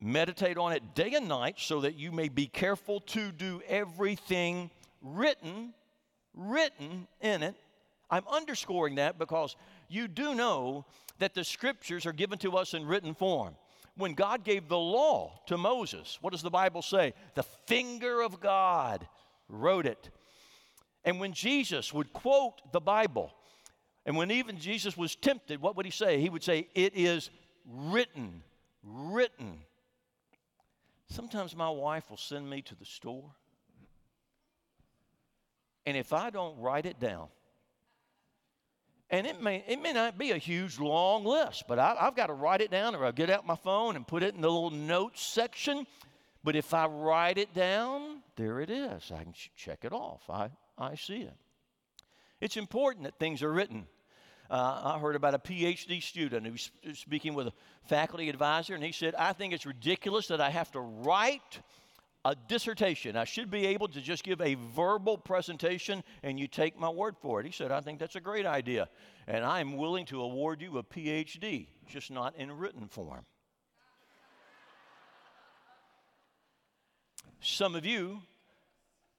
Meditate 0.00 0.56
on 0.56 0.72
it 0.72 0.94
day 0.94 1.14
and 1.14 1.28
night 1.28 1.56
so 1.58 1.82
that 1.82 1.94
you 1.94 2.10
may 2.10 2.28
be 2.28 2.46
careful 2.46 3.00
to 3.00 3.30
do 3.30 3.62
everything 3.68 4.70
written 5.00 5.74
written 6.34 7.06
in 7.20 7.42
it. 7.42 7.54
I'm 8.10 8.26
underscoring 8.26 8.94
that 8.94 9.18
because 9.18 9.54
you 9.88 10.08
do 10.08 10.34
know 10.34 10.86
that 11.18 11.34
the 11.34 11.44
scriptures 11.44 12.06
are 12.06 12.12
given 12.12 12.38
to 12.38 12.56
us 12.56 12.72
in 12.72 12.86
written 12.86 13.14
form. 13.14 13.54
When 13.96 14.14
God 14.14 14.44
gave 14.44 14.68
the 14.68 14.78
law 14.78 15.40
to 15.46 15.58
Moses, 15.58 16.18
what 16.20 16.32
does 16.32 16.42
the 16.42 16.50
Bible 16.50 16.82
say? 16.82 17.14
The 17.34 17.42
finger 17.42 18.22
of 18.22 18.40
God 18.40 19.06
wrote 19.48 19.86
it. 19.86 20.10
And 21.04 21.20
when 21.20 21.32
Jesus 21.32 21.92
would 21.92 22.12
quote 22.12 22.72
the 22.72 22.80
Bible, 22.80 23.32
and 24.06 24.16
when 24.16 24.30
even 24.30 24.58
Jesus 24.58 24.96
was 24.96 25.14
tempted, 25.14 25.60
what 25.60 25.76
would 25.76 25.86
he 25.86 25.92
say? 25.92 26.20
He 26.20 26.30
would 26.30 26.42
say, 26.42 26.68
It 26.74 26.96
is 26.96 27.30
written, 27.66 28.42
written. 28.82 29.58
Sometimes 31.08 31.54
my 31.54 31.68
wife 31.68 32.08
will 32.08 32.16
send 32.16 32.48
me 32.48 32.62
to 32.62 32.74
the 32.74 32.86
store, 32.86 33.30
and 35.84 35.96
if 35.96 36.12
I 36.12 36.30
don't 36.30 36.58
write 36.58 36.86
it 36.86 36.98
down, 36.98 37.28
and 39.12 39.26
it 39.26 39.42
may, 39.42 39.62
it 39.68 39.80
may 39.80 39.92
not 39.92 40.16
be 40.16 40.30
a 40.30 40.38
huge 40.38 40.78
long 40.78 41.24
list, 41.24 41.64
but 41.68 41.78
I, 41.78 41.94
have 42.00 42.16
got 42.16 42.28
to 42.28 42.32
write 42.32 42.62
it 42.62 42.70
down 42.70 42.94
or 42.94 43.04
I'll 43.04 43.12
get 43.12 43.28
out 43.28 43.46
my 43.46 43.56
phone 43.56 43.94
and 43.94 44.06
put 44.06 44.22
it 44.22 44.34
in 44.34 44.40
the 44.40 44.50
little 44.50 44.70
notes 44.70 45.22
section. 45.22 45.86
But 46.42 46.56
if 46.56 46.72
I 46.72 46.86
write 46.86 47.36
it 47.36 47.54
down, 47.54 48.22
there 48.36 48.58
it 48.60 48.70
is. 48.70 49.12
I 49.14 49.22
can 49.22 49.34
check 49.54 49.80
it 49.82 49.92
off. 49.92 50.22
I, 50.30 50.48
I 50.78 50.94
see 50.94 51.20
it. 51.20 51.36
It's 52.40 52.56
important 52.56 53.04
that 53.04 53.18
things 53.18 53.42
are 53.42 53.52
written. 53.52 53.86
Uh, 54.50 54.94
I 54.96 54.98
heard 54.98 55.14
about 55.14 55.34
a 55.34 55.38
PhD 55.38 56.02
student 56.02 56.46
who 56.46 56.52
was 56.52 56.70
speaking 56.94 57.34
with 57.34 57.48
a 57.48 57.52
faculty 57.84 58.30
advisor, 58.30 58.74
and 58.74 58.82
he 58.82 58.92
said, 58.92 59.14
I 59.14 59.34
think 59.34 59.52
it's 59.52 59.66
ridiculous 59.66 60.28
that 60.28 60.40
I 60.40 60.48
have 60.48 60.72
to 60.72 60.80
write 60.80 61.60
a 62.24 62.36
dissertation. 62.48 63.16
I 63.16 63.24
should 63.24 63.50
be 63.50 63.66
able 63.66 63.88
to 63.88 64.00
just 64.00 64.22
give 64.22 64.40
a 64.40 64.54
verbal 64.54 65.18
presentation 65.18 66.04
and 66.22 66.38
you 66.38 66.46
take 66.46 66.78
my 66.78 66.88
word 66.88 67.16
for 67.20 67.40
it. 67.40 67.46
He 67.46 67.52
said, 67.52 67.72
I 67.72 67.80
think 67.80 67.98
that's 67.98 68.16
a 68.16 68.20
great 68.20 68.46
idea. 68.46 68.88
And 69.26 69.44
I'm 69.44 69.76
willing 69.76 70.06
to 70.06 70.22
award 70.22 70.62
you 70.62 70.78
a 70.78 70.82
PhD, 70.82 71.66
just 71.88 72.10
not 72.10 72.36
in 72.36 72.52
written 72.52 72.86
form. 72.86 73.24
Some 77.40 77.74
of 77.74 77.84
you, 77.84 78.22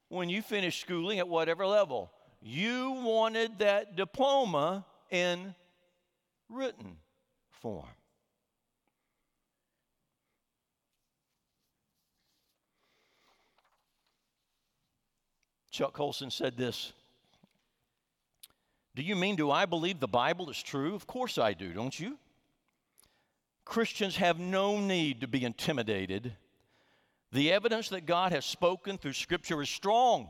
when 0.07 0.29
you 0.29 0.41
finished 0.41 0.79
schooling 0.79 1.19
at 1.19 1.27
whatever 1.27 1.65
level, 1.67 2.09
you 2.41 2.91
wanted 2.91 3.59
that 3.59 3.97
diploma 3.97 4.85
in 5.09 5.53
written 6.47 6.97
form. 7.49 7.89
Chuck 15.73 15.93
Colson 15.93 16.29
said 16.29 16.55
this 16.55 16.93
Do 18.95 19.01
you 19.01 19.15
mean, 19.15 19.35
do 19.35 19.49
I 19.49 19.65
believe 19.65 19.99
the 19.99 20.07
Bible 20.07 20.51
is 20.51 20.61
true? 20.61 20.93
Of 20.93 21.07
course 21.07 21.39
I 21.39 21.53
do, 21.53 21.73
don't 21.73 21.99
you? 21.99 22.19
Christians 23.65 24.15
have 24.17 24.39
no 24.39 24.79
need 24.79 25.21
to 25.21 25.27
be 25.27 25.43
intimidated. 25.43 26.33
The 27.31 27.51
evidence 27.51 27.89
that 27.89 28.05
God 28.05 28.31
has 28.31 28.45
spoken 28.45 28.99
through 28.99 29.13
Scripture 29.13 29.63
is 29.63 29.69
strong. 29.69 30.29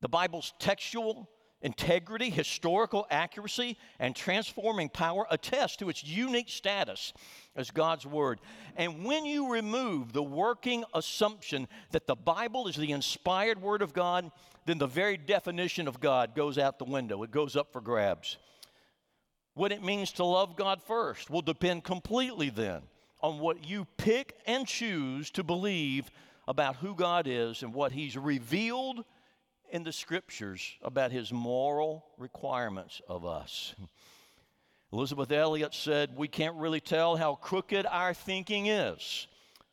The 0.00 0.08
Bible's 0.08 0.54
textual 0.58 1.28
integrity, 1.62 2.30
historical 2.30 3.06
accuracy, 3.10 3.76
and 3.98 4.16
transforming 4.16 4.88
power 4.88 5.26
attest 5.30 5.78
to 5.78 5.88
its 5.88 6.04
unique 6.04 6.48
status 6.48 7.12
as 7.54 7.70
God's 7.70 8.06
Word. 8.06 8.40
And 8.76 9.04
when 9.04 9.26
you 9.26 9.52
remove 9.52 10.12
the 10.12 10.22
working 10.22 10.84
assumption 10.94 11.68
that 11.90 12.06
the 12.06 12.16
Bible 12.16 12.66
is 12.66 12.76
the 12.76 12.92
inspired 12.92 13.60
Word 13.60 13.82
of 13.82 13.92
God, 13.92 14.30
then 14.66 14.78
the 14.78 14.86
very 14.86 15.16
definition 15.16 15.88
of 15.88 16.00
God 16.00 16.34
goes 16.34 16.58
out 16.58 16.78
the 16.78 16.84
window. 16.84 17.22
It 17.22 17.30
goes 17.30 17.56
up 17.56 17.72
for 17.72 17.80
grabs. 17.80 18.38
What 19.54 19.72
it 19.72 19.82
means 19.82 20.12
to 20.12 20.24
love 20.24 20.56
God 20.56 20.80
first 20.82 21.28
will 21.28 21.42
depend 21.42 21.84
completely 21.84 22.50
then 22.50 22.82
on 23.20 23.38
what 23.38 23.68
you 23.68 23.86
pick 23.96 24.38
and 24.46 24.66
choose 24.66 25.30
to 25.32 25.42
believe 25.42 26.10
about 26.48 26.76
who 26.76 26.94
God 26.94 27.26
is 27.26 27.62
and 27.62 27.74
what 27.74 27.92
He's 27.92 28.16
revealed 28.16 29.04
in 29.70 29.82
the 29.82 29.92
scriptures 29.92 30.76
about 30.82 31.12
his 31.12 31.32
moral 31.32 32.04
requirements 32.18 33.00
of 33.08 33.24
us. 33.24 33.74
Elisabeth 34.92 35.30
Elliot 35.30 35.74
said, 35.74 36.16
We 36.16 36.28
can't 36.28 36.56
really 36.56 36.80
tell 36.80 37.16
how 37.16 37.36
crooked 37.36 37.86
our 37.86 38.12
thinking 38.12 38.66
is 38.66 39.28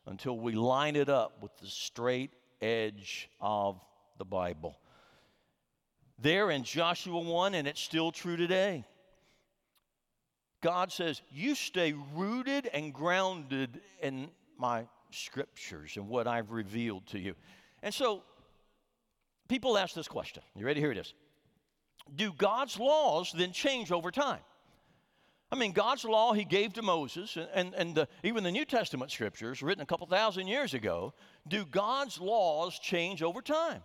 until 0.06 0.38
we 0.38 0.52
line 0.52 0.96
it 0.96 1.08
up 1.08 1.42
with 1.42 1.56
the 1.58 1.66
straight 1.66 2.30
edge 2.60 3.28
of 3.40 3.80
the 4.18 4.24
Bible. 4.24 4.78
There 6.20 6.50
in 6.50 6.64
Joshua 6.64 7.20
1, 7.20 7.54
and 7.54 7.68
it's 7.68 7.80
still 7.80 8.10
true 8.10 8.36
today, 8.36 8.84
God 10.60 10.90
says, 10.90 11.22
You 11.30 11.54
stay 11.54 11.94
rooted 12.14 12.68
and 12.72 12.92
grounded 12.92 13.80
in 14.02 14.30
my 14.56 14.86
scriptures 15.10 15.96
and 15.96 16.08
what 16.08 16.26
I've 16.26 16.50
revealed 16.50 17.06
to 17.08 17.18
you. 17.18 17.34
And 17.82 17.94
so 17.94 18.22
people 19.48 19.76
ask 19.78 19.94
this 19.94 20.08
question. 20.08 20.42
You 20.54 20.66
ready? 20.66 20.80
Here 20.80 20.92
it 20.92 20.98
is. 20.98 21.14
Do 22.14 22.32
God's 22.32 22.78
laws 22.78 23.32
then 23.36 23.52
change 23.52 23.92
over 23.92 24.10
time? 24.10 24.40
I 25.50 25.56
mean, 25.56 25.72
God's 25.72 26.04
law 26.04 26.34
he 26.34 26.44
gave 26.44 26.74
to 26.74 26.82
Moses, 26.82 27.38
and, 27.54 27.74
and 27.74 27.94
the, 27.94 28.08
even 28.22 28.44
the 28.44 28.52
New 28.52 28.66
Testament 28.66 29.10
scriptures, 29.10 29.62
written 29.62 29.82
a 29.82 29.86
couple 29.86 30.06
thousand 30.06 30.46
years 30.46 30.74
ago, 30.74 31.14
do 31.46 31.64
God's 31.64 32.20
laws 32.20 32.78
change 32.78 33.22
over 33.22 33.40
time? 33.40 33.82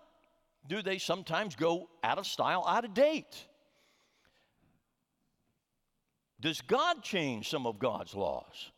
Do 0.67 0.81
they 0.81 0.97
sometimes 0.97 1.55
go 1.55 1.89
out 2.03 2.17
of 2.17 2.27
style, 2.27 2.65
out 2.67 2.83
of 2.83 2.93
date? 2.93 3.47
Does 6.39 6.59
God 6.59 7.01
change 7.01 7.49
some 7.49 7.65
of 7.65 7.79
God's 7.79 8.13
laws? 8.13 8.71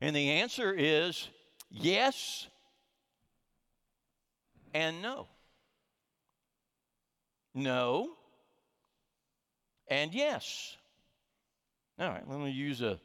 And 0.00 0.14
the 0.14 0.30
answer 0.30 0.74
is 0.76 1.28
yes 1.70 2.48
and 4.72 5.00
no. 5.00 5.28
No. 7.54 8.10
And 9.88 10.12
yes. 10.12 10.76
All 11.98 12.08
right, 12.08 12.28
let 12.28 12.40
me 12.40 12.50
use 12.50 12.82
a 12.82 12.98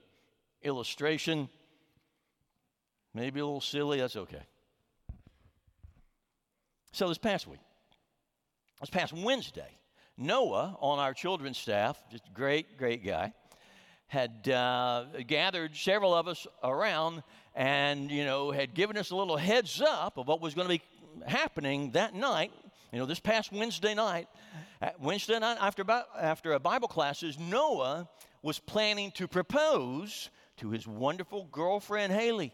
illustration. 0.63 1.49
Maybe 3.13 3.39
a 3.39 3.45
little 3.45 3.61
silly, 3.61 3.99
that's 3.99 4.15
okay. 4.15 4.41
So 6.91 7.07
this 7.07 7.17
past 7.17 7.47
week, 7.47 7.59
this 8.79 8.89
past 8.89 9.13
Wednesday, 9.13 9.77
Noah 10.17 10.77
on 10.81 10.99
our 10.99 11.13
children's 11.13 11.57
staff, 11.57 12.01
just 12.11 12.33
great, 12.33 12.77
great 12.77 13.05
guy, 13.05 13.33
had 14.07 14.49
uh, 14.49 15.05
gathered 15.27 15.75
several 15.75 16.15
of 16.15 16.27
us 16.27 16.47
around 16.63 17.21
and, 17.55 18.09
you 18.09 18.25
know, 18.25 18.49
had 18.51 18.73
given 18.73 18.97
us 18.97 19.11
a 19.11 19.15
little 19.15 19.37
heads 19.37 19.81
up 19.81 20.17
of 20.17 20.27
what 20.27 20.41
was 20.41 20.55
going 20.55 20.67
to 20.67 20.73
be 20.73 20.81
happening 21.27 21.91
that 21.91 22.15
night 22.15 22.51
you 22.91 22.99
know, 22.99 23.05
this 23.05 23.19
past 23.19 23.51
Wednesday 23.51 23.93
night, 23.93 24.27
uh, 24.81 24.89
Wednesday 24.99 25.37
night 25.37 25.57
after, 25.61 25.83
after 26.19 26.53
a 26.53 26.59
Bible 26.59 26.87
classes, 26.87 27.37
Noah 27.37 28.09
was 28.41 28.57
planning 28.59 29.11
to 29.11 29.27
propose 29.27 30.29
to 30.57 30.69
his 30.69 30.87
wonderful 30.87 31.47
girlfriend 31.51 32.13
Haley. 32.13 32.53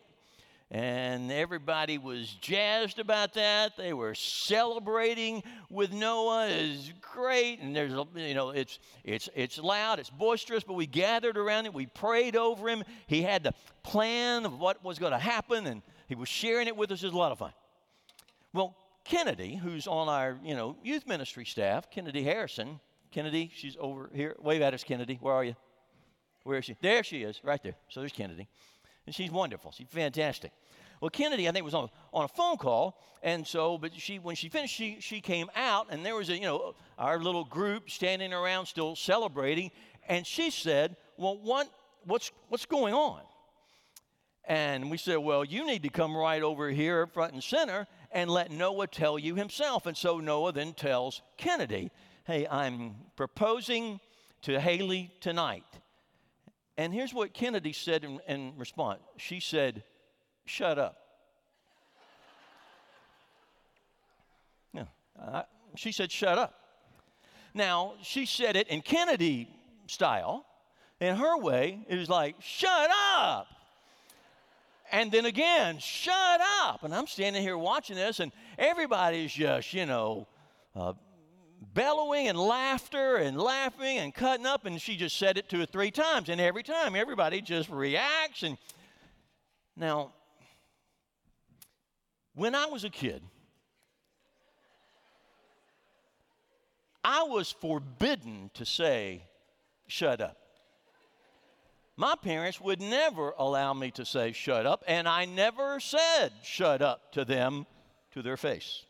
And 0.72 1.32
everybody 1.32 2.00
was 2.00 2.28
jazzed 2.42 2.98
about 2.98 3.36
that. 3.36 3.78
They 3.78 3.94
were 3.94 4.16
celebrating 4.16 5.44
with 5.70 5.94
Noah. 5.94 6.48
It's 6.50 6.92
great, 7.02 7.60
and 7.60 7.76
there's 7.76 7.94
you 8.16 8.34
know 8.34 8.50
it's 8.50 8.80
it's 9.04 9.30
it's 9.36 9.60
loud, 9.60 10.00
it's 10.00 10.10
boisterous. 10.10 10.64
But 10.64 10.74
we 10.74 10.88
gathered 10.88 11.38
around 11.38 11.68
it. 11.68 11.74
We 11.74 11.86
prayed 11.86 12.36
over 12.36 12.68
him. 12.68 12.84
He 13.06 13.22
had 13.22 13.44
the 13.44 13.54
plan 13.84 14.44
of 14.44 14.60
what 14.60 14.84
was 14.84 14.98
going 14.98 15.12
to 15.12 15.20
happen, 15.20 15.68
and 15.68 15.84
he 16.08 16.16
was 16.16 16.30
sharing 16.30 16.68
it 16.68 16.76
with 16.76 16.92
us. 16.92 17.04
It 17.04 17.08
was 17.08 17.14
a 17.14 17.18
lot 17.18 17.32
of 17.32 17.38
fun. 17.38 17.54
Well, 18.52 18.76
Kennedy, 19.06 19.56
who's 19.56 19.88
on 19.88 20.10
our, 20.10 20.38
you 20.44 20.56
know, 20.56 20.76
youth 20.84 21.08
ministry 21.08 21.46
staff, 21.46 21.90
Kennedy 21.90 22.24
Harrison. 22.24 22.80
Kennedy, 23.12 23.52
she's 23.56 23.78
over 23.80 24.10
here. 24.14 24.36
Wave 24.42 24.62
at 24.62 24.74
us, 24.74 24.84
Kennedy. 24.84 25.18
Where 25.22 25.34
are 25.34 25.44
you? 25.44 25.56
Where 26.44 26.58
is 26.58 26.66
she? 26.66 26.76
There 26.82 27.04
she 27.04 27.24
is, 27.24 27.40
right 27.44 27.62
there. 27.64 27.76
So 27.90 28.02
there's 28.02 28.12
Kennedy. 28.12 28.48
And 29.06 29.16
she's 29.16 29.32
wonderful. 29.32 29.72
She's 29.72 29.88
fantastic. 29.88 30.52
Well, 31.00 31.12
Kennedy, 31.12 31.48
I 31.48 31.52
think, 31.52 31.64
was 31.64 31.76
on, 31.76 31.90
on 32.14 32.26
a 32.26 32.28
phone 32.28 32.58
call, 32.58 33.00
and 33.22 33.46
so, 33.46 33.78
but 33.78 33.94
she, 33.94 34.18
when 34.18 34.36
she 34.36 34.50
finished, 34.50 34.74
she, 34.74 34.98
she 35.00 35.22
came 35.22 35.50
out, 35.56 35.88
and 35.92 36.06
there 36.06 36.16
was 36.16 36.30
a, 36.30 36.36
you 36.36 36.42
know, 36.42 36.74
our 36.98 37.20
little 37.20 37.44
group 37.44 37.90
standing 37.92 38.34
around 38.34 38.66
still 38.66 38.96
celebrating, 38.96 39.72
and 40.08 40.26
she 40.26 40.50
said, 40.50 40.96
well, 41.18 41.38
what, 41.38 41.70
what's, 42.06 42.32
what's 42.50 42.66
going 42.66 42.94
on? 42.94 43.22
And 44.48 44.92
we 44.92 44.98
said, 44.98 45.18
well, 45.18 45.44
you 45.44 45.66
need 45.66 45.84
to 45.84 45.90
come 45.90 46.16
right 46.16 46.42
over 46.42 46.70
here 46.70 47.08
front 47.08 47.34
and 47.34 47.44
center 47.44 47.88
and 48.16 48.32
let 48.32 48.50
Noah 48.50 48.88
tell 48.88 49.20
you 49.20 49.36
himself. 49.36 49.86
And 49.86 49.96
so 49.96 50.20
Noah 50.22 50.54
then 50.54 50.74
tells 50.74 51.22
Kennedy, 51.38 51.92
hey, 52.24 52.48
I'm 52.50 52.96
proposing 53.18 54.00
to 54.44 54.60
Haley 54.60 55.12
tonight. 55.20 55.66
And 56.78 56.94
here's 56.94 57.14
what 57.14 57.34
Kennedy 57.34 57.74
said 57.74 58.06
in, 58.06 58.22
in 58.28 58.54
response 58.58 59.02
she 59.18 59.42
said, 59.42 59.84
shut 60.46 60.80
up. 60.80 60.96
yeah, 64.74 65.44
she 65.76 65.92
said, 65.92 66.10
shut 66.10 66.38
up. 66.38 66.54
Now, 67.54 67.96
she 68.02 68.26
said 68.26 68.56
it 68.56 68.70
in 68.70 68.82
Kennedy 68.82 69.50
style. 69.88 70.46
In 71.02 71.18
her 71.18 71.38
way, 71.38 71.86
it 71.90 71.98
was 71.98 72.10
like, 72.10 72.36
shut 72.40 72.90
up. 73.18 73.48
And 74.96 75.12
then 75.12 75.26
again, 75.26 75.78
shut 75.80 76.40
up. 76.62 76.86
And 76.86 76.96
I'm 76.96 77.06
standing 77.06 77.42
here 77.42 77.58
watching 77.58 77.98
this, 77.98 78.22
and 78.22 78.32
everybody's 78.58 79.34
just, 79.34 79.74
you 79.74 79.86
know, 79.86 80.26
uh, 80.74 80.94
bellowing 81.74 82.30
and 82.30 82.40
laughter 82.40 83.18
and 83.18 83.38
laughing 83.38 83.98
and 83.98 84.14
cutting 84.14 84.46
up. 84.46 84.66
And 84.66 84.80
she 84.80 84.96
just 84.96 85.18
said 85.18 85.38
it 85.38 85.50
two 85.50 85.62
or 85.62 85.66
three 85.66 85.92
times. 85.92 86.30
And 86.30 86.40
every 86.40 86.64
time, 86.64 86.96
everybody 86.96 87.42
just 87.42 87.70
reacts. 87.70 88.44
And 88.44 88.58
now, 89.76 90.14
when 92.34 92.56
I 92.56 92.68
was 92.68 92.86
a 92.86 92.90
kid, 92.90 93.22
I 97.04 97.24
was 97.24 97.52
forbidden 97.52 98.50
to 98.54 98.66
say, 98.66 99.24
shut 99.88 100.22
up. 100.22 100.38
My 101.98 102.16
parents 102.16 102.60
would 102.60 102.82
never 102.82 103.34
allow 103.38 103.74
me 103.74 103.92
to 103.92 104.06
say, 104.06 104.34
shut 104.34 104.66
up, 104.66 104.84
and 104.86 105.08
I 105.08 105.26
never 105.26 105.80
said, 105.80 106.34
shut 106.44 106.82
up 106.82 107.14
to 107.14 107.24
them 107.24 107.66
to 108.12 108.22
their 108.22 108.36
face. 108.36 108.84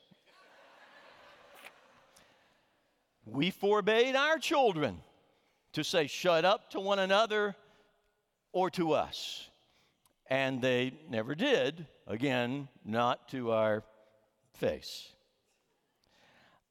we 3.26 3.52
forbade 3.52 4.16
our 4.16 4.38
children 4.38 4.98
to 5.74 5.84
say, 5.84 6.08
shut 6.08 6.46
up 6.46 6.72
to 6.72 6.80
one 6.80 7.00
another 7.00 7.56
or 8.52 8.70
to 8.72 8.94
us. 8.94 9.50
And 10.28 10.62
they 10.62 10.94
never 11.10 11.36
did, 11.36 11.86
again, 12.08 12.68
not 12.84 13.30
to 13.30 13.52
our 13.52 13.84
face. 14.54 15.12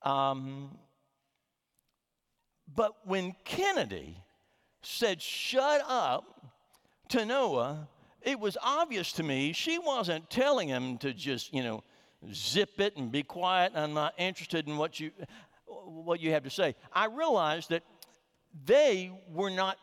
Um, 0.03 0.77
but 2.75 3.07
when 3.07 3.37
Kennedy 3.45 4.24
said, 4.87 5.21
shut 5.21 5.83
up 5.87 6.53
to 7.09 7.25
Noah, 7.25 7.89
it 8.23 8.39
was 8.39 8.57
obvious 8.63 9.13
to 9.13 9.23
me 9.23 9.53
she 9.53 9.79
wasn't 9.79 10.29
telling 10.31 10.69
him 10.69 10.99
to 10.99 11.13
just, 11.13 11.53
you 11.53 11.63
know, 11.63 11.83
zip 12.33 12.81
it 12.81 12.97
and 12.97 13.13
be 13.13 13.23
quiet. 13.23 13.73
I'm 13.75 13.95
not 13.95 14.15
interested 14.17 14.67
in 14.67 14.77
what 14.77 14.99
you, 14.99 15.11
what 15.67 16.21
you 16.21 16.33
have 16.33 16.45
to 16.45 16.51
say. 16.51 16.75
I 16.93 17.07
realized 17.07 17.71
that 17.71 17.83
they 18.65 19.11
were 19.29 19.51
not 19.51 19.77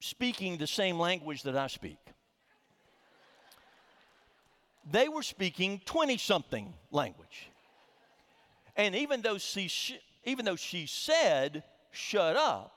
speaking 0.00 0.58
the 0.58 0.66
same 0.66 0.98
language 0.98 1.42
that 1.44 1.56
I 1.56 1.68
speak. 1.68 1.98
They 4.90 5.08
were 5.08 5.22
speaking 5.22 5.80
20 5.84 6.16
something 6.18 6.72
language. 6.90 7.50
And 8.76 8.94
even 8.94 9.22
though 9.22 9.38
she, 9.38 9.70
even 10.24 10.44
though 10.44 10.56
she 10.56 10.86
said, 10.86 11.64
shut 11.90 12.36
up, 12.36 12.75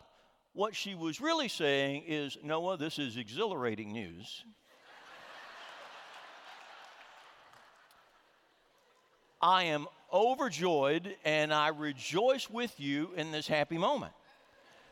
what 0.54 0.76
she 0.76 0.96
was 0.96 1.22
really 1.22 1.48
saying 1.48 2.04
is, 2.08 2.38
Noah, 2.44 2.78
this 2.78 3.00
is 3.00 3.18
exhilarating 3.18 3.92
news. 3.92 4.44
I 9.42 9.66
am 9.66 9.88
overjoyed 10.12 11.16
and 11.24 11.54
I 11.54 11.70
rejoice 11.70 12.50
with 12.50 12.78
you 12.80 13.12
in 13.16 13.32
this 13.32 13.48
happy 13.48 13.78
moment. 13.78 14.12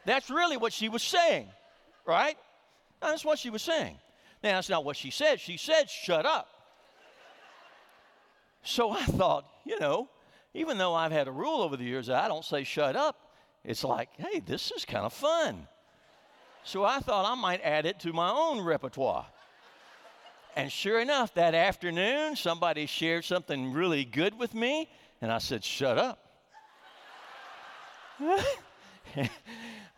That's 0.05 0.29
really 0.29 0.55
what 0.55 0.71
she 0.71 0.87
was 0.87 1.03
saying, 1.03 1.47
right? 2.05 2.37
That's 3.01 3.25
what 3.25 3.39
she 3.39 3.49
was 3.49 3.61
saying. 3.61 3.97
Now, 4.43 4.53
that's 4.53 4.69
not 4.69 4.85
what 4.85 4.95
she 4.95 5.11
said. 5.11 5.39
She 5.41 5.57
said, 5.57 5.89
shut 5.89 6.25
up. 6.25 6.47
So 8.63 8.91
I 8.91 9.03
thought, 9.03 9.45
you 9.65 9.79
know, 9.79 10.07
even 10.53 10.77
though 10.77 10.93
I've 10.93 11.11
had 11.11 11.27
a 11.27 11.31
rule 11.31 11.61
over 11.61 11.75
the 11.75 11.83
years 11.83 12.09
I 12.09 12.27
don't 12.27 12.45
say 12.45 12.63
shut 12.63 12.95
up, 12.95 13.15
it's 13.67 13.83
like, 13.83 14.09
hey, 14.17 14.39
this 14.39 14.71
is 14.71 14.85
kind 14.85 15.05
of 15.05 15.11
fun. 15.11 15.67
So 16.63 16.85
I 16.85 16.99
thought 16.99 17.29
I 17.29 17.35
might 17.35 17.61
add 17.61 17.85
it 17.85 17.99
to 17.99 18.13
my 18.13 18.31
own 18.31 18.61
repertoire. 18.61 19.27
And 20.55 20.71
sure 20.71 21.01
enough, 21.01 21.33
that 21.33 21.53
afternoon, 21.53 22.37
somebody 22.37 22.85
shared 22.85 23.25
something 23.25 23.73
really 23.73 24.05
good 24.05 24.39
with 24.39 24.55
me, 24.55 24.89
and 25.21 25.31
I 25.31 25.37
said, 25.39 25.63
Shut 25.65 25.97
up. 25.97 26.19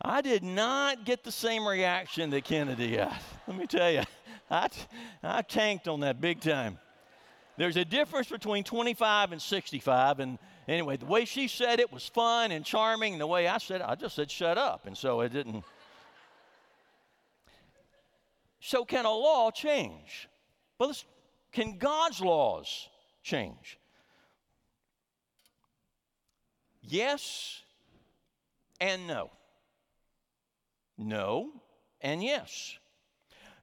I 0.02 0.22
did 0.22 0.44
not 0.44 1.06
get 1.06 1.24
the 1.24 1.32
same 1.32 1.66
reaction 1.68 2.32
that 2.32 2.44
Kennedy 2.44 2.98
got. 2.98 3.14
Let 3.48 3.56
me 3.56 3.68
tell 3.68 3.92
you, 3.92 4.02
I, 4.50 4.68
I 5.22 5.44
tanked 5.44 5.88
on 5.88 6.00
that 6.00 6.20
big 6.20 6.42
time. 6.42 6.80
There's 7.56 7.78
a 7.78 7.86
difference 7.86 8.30
between 8.30 8.64
25 8.64 9.32
and 9.32 9.42
65, 9.42 10.20
and 10.22 10.40
Anyway, 10.70 10.98
the 10.98 11.06
way 11.08 11.26
she 11.26 11.48
said 11.48 11.80
it 11.80 11.92
was 11.92 12.06
fun 12.06 12.52
and 12.52 12.64
charming. 12.64 13.18
The 13.18 13.26
way 13.26 13.48
I 13.48 13.58
said 13.58 13.82
it, 13.82 13.88
I 13.88 13.96
just 13.96 14.16
said, 14.16 14.30
shut 14.30 14.56
up. 14.56 14.86
And 14.86 14.96
so 14.96 15.22
it 15.22 15.34
didn't. 15.34 15.64
So, 18.60 18.86
can 18.86 19.06
a 19.06 19.12
law 19.12 19.50
change? 19.50 20.30
Well, 20.78 20.94
can 21.52 21.80
God's 21.80 22.22
laws 22.22 22.88
change? 23.24 23.80
Yes 26.84 27.64
and 28.80 29.08
no. 29.08 29.32
No 31.00 31.50
and 32.00 32.22
yes. 32.22 32.78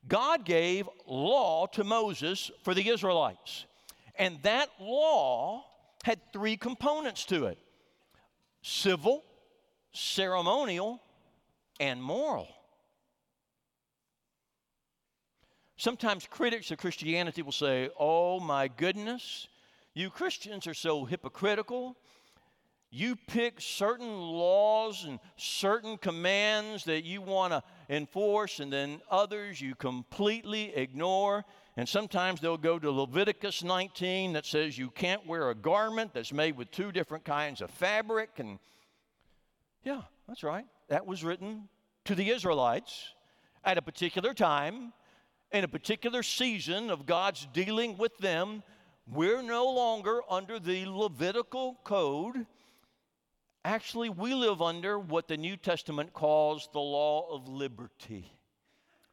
God 0.09 0.45
gave 0.45 0.89
law 1.07 1.67
to 1.67 1.85
Moses 1.85 2.51
for 2.65 2.75
the 2.75 2.89
Israelites. 2.89 3.65
And 4.17 4.43
that 4.43 4.71
law 4.81 5.65
had 6.07 6.21
three 6.33 6.57
components 6.57 7.25
to 7.25 7.47
it 7.47 7.59
civil, 8.63 9.25
ceremonial, 9.93 11.03
and 11.81 12.01
moral. 12.01 12.47
Sometimes 15.77 16.27
critics 16.31 16.71
of 16.71 16.79
Christianity 16.79 17.43
will 17.43 17.51
say, 17.51 17.91
Oh 17.99 18.39
my 18.39 18.69
goodness, 18.69 19.49
you 19.95 20.09
Christians 20.09 20.69
are 20.69 20.75
so 20.75 21.05
hypocritical. 21.05 21.97
You 22.89 23.17
pick 23.27 23.61
certain 23.61 24.17
laws 24.17 25.05
and 25.05 25.19
certain 25.37 25.99
commands 25.99 26.85
that 26.85 27.03
you 27.03 27.21
want 27.21 27.53
to 27.53 27.65
enforce, 27.91 28.61
and 28.61 28.73
then 28.73 29.03
others 29.11 29.61
you 29.61 29.75
completely 29.75 30.73
ignore. 30.77 31.45
And 31.77 31.87
sometimes 31.87 32.41
they'll 32.41 32.57
go 32.57 32.79
to 32.79 32.91
Leviticus 32.91 33.63
19 33.63 34.33
that 34.33 34.47
says 34.47 34.79
you 34.79 34.89
can't 34.89 35.27
wear 35.27 35.51
a 35.51 35.55
garment 35.55 36.15
that's 36.15 36.33
made 36.33 36.57
with 36.57 36.71
two 36.71 36.91
different 36.91 37.25
kinds 37.25 37.61
of 37.61 37.71
fabric. 37.71 38.31
And 38.39 38.59
yeah, 39.85 40.03
that's 40.27 40.43
right. 40.43 40.65
That 40.89 41.07
was 41.07 41.23
written 41.23 41.69
to 42.07 42.15
the 42.15 42.31
Israelites 42.31 43.15
at 43.63 43.77
a 43.77 43.83
particular 43.83 44.33
time, 44.33 44.95
in 45.53 45.65
a 45.65 45.69
particular 45.69 46.23
season 46.23 46.89
of 46.89 47.05
God's 47.05 47.47
dealing 47.53 47.99
with 47.99 48.17
them. 48.19 48.63
We're 49.13 49.43
no 49.43 49.71
longer 49.71 50.23
under 50.31 50.59
the 50.59 50.87
Levitical 50.87 51.79
code. 51.85 52.47
Actually, 53.65 54.09
we 54.09 54.33
live 54.33 54.63
under 54.63 54.99
what 54.99 55.29
the 55.29 55.37
New 55.37 55.57
Testament 55.57 56.13
calls 56.13 56.69
the 56.73 56.81
law 56.81 57.29
of 57.31 57.49
liberty, 57.49 58.33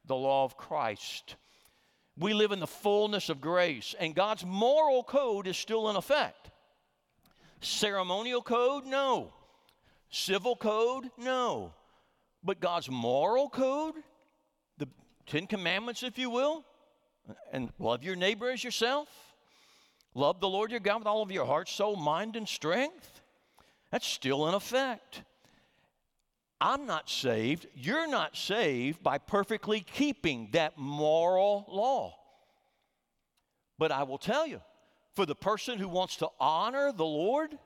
the 0.05 0.15
law 0.15 0.45
of 0.45 0.55
Christ. 0.55 1.35
We 2.17 2.33
live 2.33 2.51
in 2.51 2.59
the 2.59 2.67
fullness 2.67 3.29
of 3.29 3.41
grace, 3.41 3.95
and 3.99 4.13
God's 4.13 4.45
moral 4.45 5.03
code 5.03 5.47
is 5.47 5.57
still 5.57 5.89
in 5.89 5.95
effect. 5.95 6.51
Ceremonial 7.61 8.41
code, 8.41 8.85
no. 8.85 9.33
Civil 10.11 10.55
code, 10.55 11.09
no. 11.17 11.73
But 12.43 12.59
God's 12.59 12.89
moral 12.89 13.49
code, 13.49 13.95
the 14.77 14.87
Ten 15.25 15.47
Commandments, 15.47 16.03
if 16.03 16.19
you 16.19 16.29
will, 16.29 16.65
and 17.51 17.71
love 17.79 18.03
your 18.03 18.15
neighbor 18.15 18.51
as 18.51 18.63
yourself, 18.63 19.07
love 20.13 20.39
the 20.39 20.49
Lord 20.49 20.69
your 20.69 20.81
God 20.81 20.99
with 20.99 21.07
all 21.07 21.23
of 21.23 21.31
your 21.31 21.45
heart, 21.45 21.67
soul, 21.67 21.95
mind, 21.95 22.35
and 22.35 22.47
strength, 22.47 23.21
that's 23.89 24.07
still 24.07 24.47
in 24.47 24.53
effect. 24.53 25.23
I'm 26.63 26.85
not 26.85 27.09
saved, 27.09 27.67
you're 27.75 28.07
not 28.07 28.37
saved 28.37 29.03
by 29.03 29.17
perfectly 29.17 29.81
keeping 29.81 30.47
that 30.53 30.77
moral 30.77 31.65
law. 31.67 32.15
But 33.77 33.91
I 33.91 34.03
will 34.03 34.17
tell 34.17 34.47
you, 34.47 34.61
for 35.13 35.25
the 35.25 35.35
person 35.35 35.77
who 35.77 35.89
wants 35.89 36.15
to 36.17 36.29
honor 36.39 36.93
the 36.93 37.03
Lord, 37.03 37.57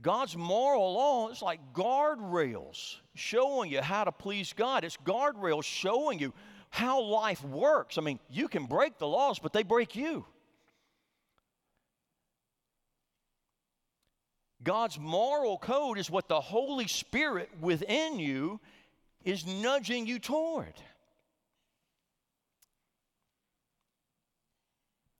God's 0.00 0.34
moral 0.34 0.94
law 0.94 1.28
is 1.28 1.42
like 1.42 1.74
guardrails 1.74 2.96
showing 3.14 3.70
you 3.70 3.82
how 3.82 4.04
to 4.04 4.12
please 4.12 4.54
God. 4.54 4.84
It's 4.84 4.96
guardrails 4.96 5.64
showing 5.64 6.18
you 6.18 6.32
how 6.70 7.02
life 7.02 7.44
works. 7.44 7.98
I 7.98 8.00
mean, 8.00 8.18
you 8.30 8.48
can 8.48 8.64
break 8.64 8.96
the 8.98 9.06
laws, 9.06 9.38
but 9.38 9.52
they 9.52 9.62
break 9.62 9.94
you. 9.94 10.24
God's 14.68 14.98
moral 14.98 15.56
code 15.56 15.96
is 15.96 16.10
what 16.10 16.28
the 16.28 16.42
Holy 16.42 16.88
Spirit 16.88 17.48
within 17.58 18.20
you 18.20 18.60
is 19.24 19.46
nudging 19.46 20.06
you 20.06 20.18
toward. 20.18 20.74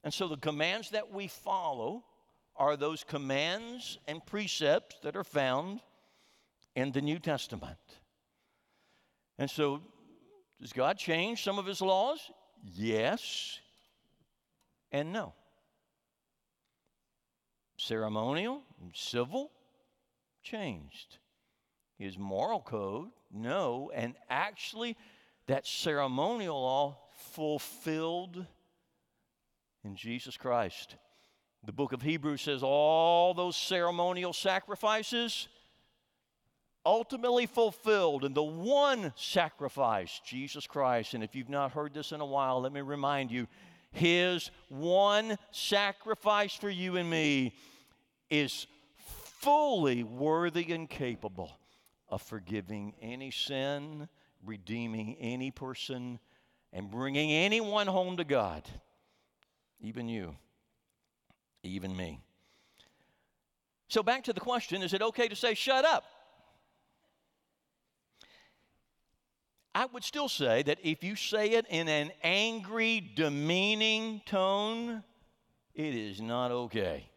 And 0.04 0.12
so 0.12 0.28
the 0.28 0.36
commands 0.36 0.90
that 0.90 1.14
we 1.14 1.28
follow 1.28 2.04
are 2.56 2.76
those 2.76 3.04
commands 3.04 3.96
and 4.06 4.20
precepts 4.26 4.96
that 5.02 5.16
are 5.16 5.24
found 5.24 5.80
in 6.76 6.92
the 6.92 7.00
New 7.00 7.18
Testament. 7.18 7.78
And 9.38 9.48
so, 9.48 9.80
does 10.60 10.74
God 10.74 10.98
change 10.98 11.42
some 11.42 11.58
of 11.58 11.64
his 11.64 11.80
laws? 11.80 12.20
Yes 12.62 13.58
and 14.92 15.10
no. 15.10 15.32
Ceremonial 17.78 18.62
civil 18.94 19.50
changed. 20.42 21.18
His 21.98 22.16
moral 22.16 22.60
code, 22.60 23.08
no. 23.32 23.90
And 23.94 24.14
actually, 24.30 24.96
that 25.46 25.66
ceremonial 25.66 26.60
law 26.60 26.98
fulfilled 27.32 28.46
in 29.84 29.96
Jesus 29.96 30.36
Christ. 30.36 30.96
The 31.64 31.72
book 31.72 31.92
of 31.92 32.02
Hebrews 32.02 32.42
says 32.42 32.62
all 32.62 33.34
those 33.34 33.56
ceremonial 33.56 34.32
sacrifices 34.32 35.48
ultimately 36.86 37.46
fulfilled 37.46 38.24
in 38.24 38.32
the 38.32 38.42
one 38.42 39.12
sacrifice, 39.16 40.20
Jesus 40.24 40.66
Christ. 40.66 41.14
And 41.14 41.22
if 41.22 41.34
you've 41.34 41.48
not 41.48 41.72
heard 41.72 41.92
this 41.92 42.12
in 42.12 42.20
a 42.20 42.26
while, 42.26 42.60
let 42.60 42.72
me 42.72 42.80
remind 42.80 43.30
you 43.30 43.46
his 43.90 44.50
one 44.68 45.36
sacrifice 45.50 46.54
for 46.54 46.70
you 46.70 46.96
and 46.96 47.10
me 47.10 47.54
is 48.30 48.66
fully 49.38 50.02
worthy 50.02 50.72
and 50.72 50.88
capable 50.88 51.58
of 52.08 52.22
forgiving 52.22 52.94
any 53.00 53.30
sin, 53.30 54.08
redeeming 54.44 55.16
any 55.20 55.50
person, 55.50 56.18
and 56.72 56.90
bringing 56.90 57.30
anyone 57.30 57.86
home 57.86 58.16
to 58.16 58.24
God, 58.24 58.68
even 59.80 60.08
you, 60.08 60.36
even 61.62 61.96
me. 61.96 62.20
So, 63.88 64.02
back 64.02 64.24
to 64.24 64.32
the 64.32 64.40
question 64.40 64.82
is 64.82 64.92
it 64.92 65.00
okay 65.00 65.28
to 65.28 65.36
say, 65.36 65.54
shut 65.54 65.84
up? 65.84 66.04
I 69.74 69.86
would 69.86 70.02
still 70.02 70.28
say 70.28 70.62
that 70.64 70.78
if 70.82 71.04
you 71.04 71.14
say 71.14 71.50
it 71.50 71.66
in 71.70 71.88
an 71.88 72.10
angry, 72.22 73.12
demeaning 73.14 74.22
tone, 74.26 75.04
it 75.74 75.94
is 75.94 76.20
not 76.20 76.50
okay. 76.50 77.08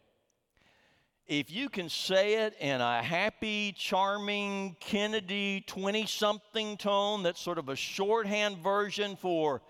If 1.28 1.50
you 1.52 1.70
can 1.70 1.88
say 1.88 2.46
it 2.46 2.56
in 2.60 2.82
a 2.82 3.02
happy, 3.02 3.74
charming, 3.78 4.76
Kennedy 4.80 5.64
20 5.68 6.06
something 6.06 6.78
tone, 6.78 7.24
that's 7.24 7.40
sort 7.40 7.58
of 7.58 7.70
a 7.70 7.76
shorthand 7.76 8.58
version 8.58 9.16
for 9.16 9.62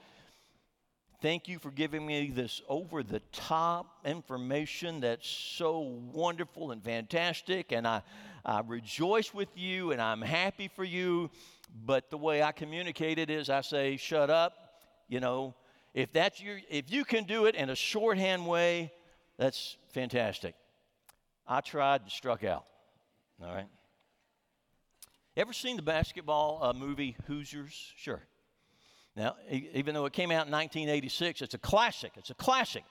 thank 1.22 1.48
you 1.48 1.60
for 1.60 1.70
giving 1.70 2.04
me 2.04 2.32
this 2.32 2.64
over 2.68 3.04
the 3.04 3.20
top 3.32 4.00
information 4.06 5.02
that's 5.02 5.28
so 5.30 5.80
wonderful 6.12 6.72
and 6.72 6.84
fantastic, 6.84 7.72
and 7.72 7.88
I, 7.88 8.02
I 8.44 8.62
rejoice 8.62 9.32
with 9.32 9.50
you 9.56 9.92
and 9.92 10.02
I'm 10.02 10.22
happy 10.24 10.68
for 10.68 10.84
you 10.84 11.30
but 11.86 12.10
the 12.10 12.18
way 12.18 12.44
I 12.44 12.52
communicate 12.52 13.18
it 13.18 13.30
is 13.30 13.50
I 13.50 13.62
say, 13.62 13.98
shut 13.98 14.30
up. 14.30 14.54
You 15.08 15.20
know, 15.20 15.56
if 15.94 16.12
that's 16.14 16.42
your, 16.42 16.60
if 16.70 16.92
you 16.92 17.04
can 17.04 17.24
do 17.24 17.46
it 17.46 17.56
in 17.56 17.70
a 17.70 17.76
shorthand 17.76 18.46
way, 18.46 18.92
that's 19.38 19.78
fantastic. 19.90 20.56
I 21.52 21.60
tried 21.60 22.04
and 22.04 22.10
struck 22.10 22.46
out. 22.46 22.64
All 23.44 23.54
right. 23.54 23.68
Ever 25.36 25.52
seen 25.52 25.76
the 25.76 25.82
basketball 25.82 26.60
uh, 26.62 26.72
movie 26.72 27.18
Hoosiers? 27.28 27.92
Sure. 27.98 28.22
Now, 29.18 29.36
even 29.50 29.94
though 29.94 30.06
it 30.06 30.14
came 30.14 30.32
out 30.32 30.46
in 30.46 30.52
1986, 30.54 31.42
it's 31.42 31.54
a 31.54 31.58
classic. 31.58 32.14
It's 32.16 32.30
a 32.30 32.36
classic. 32.36 32.86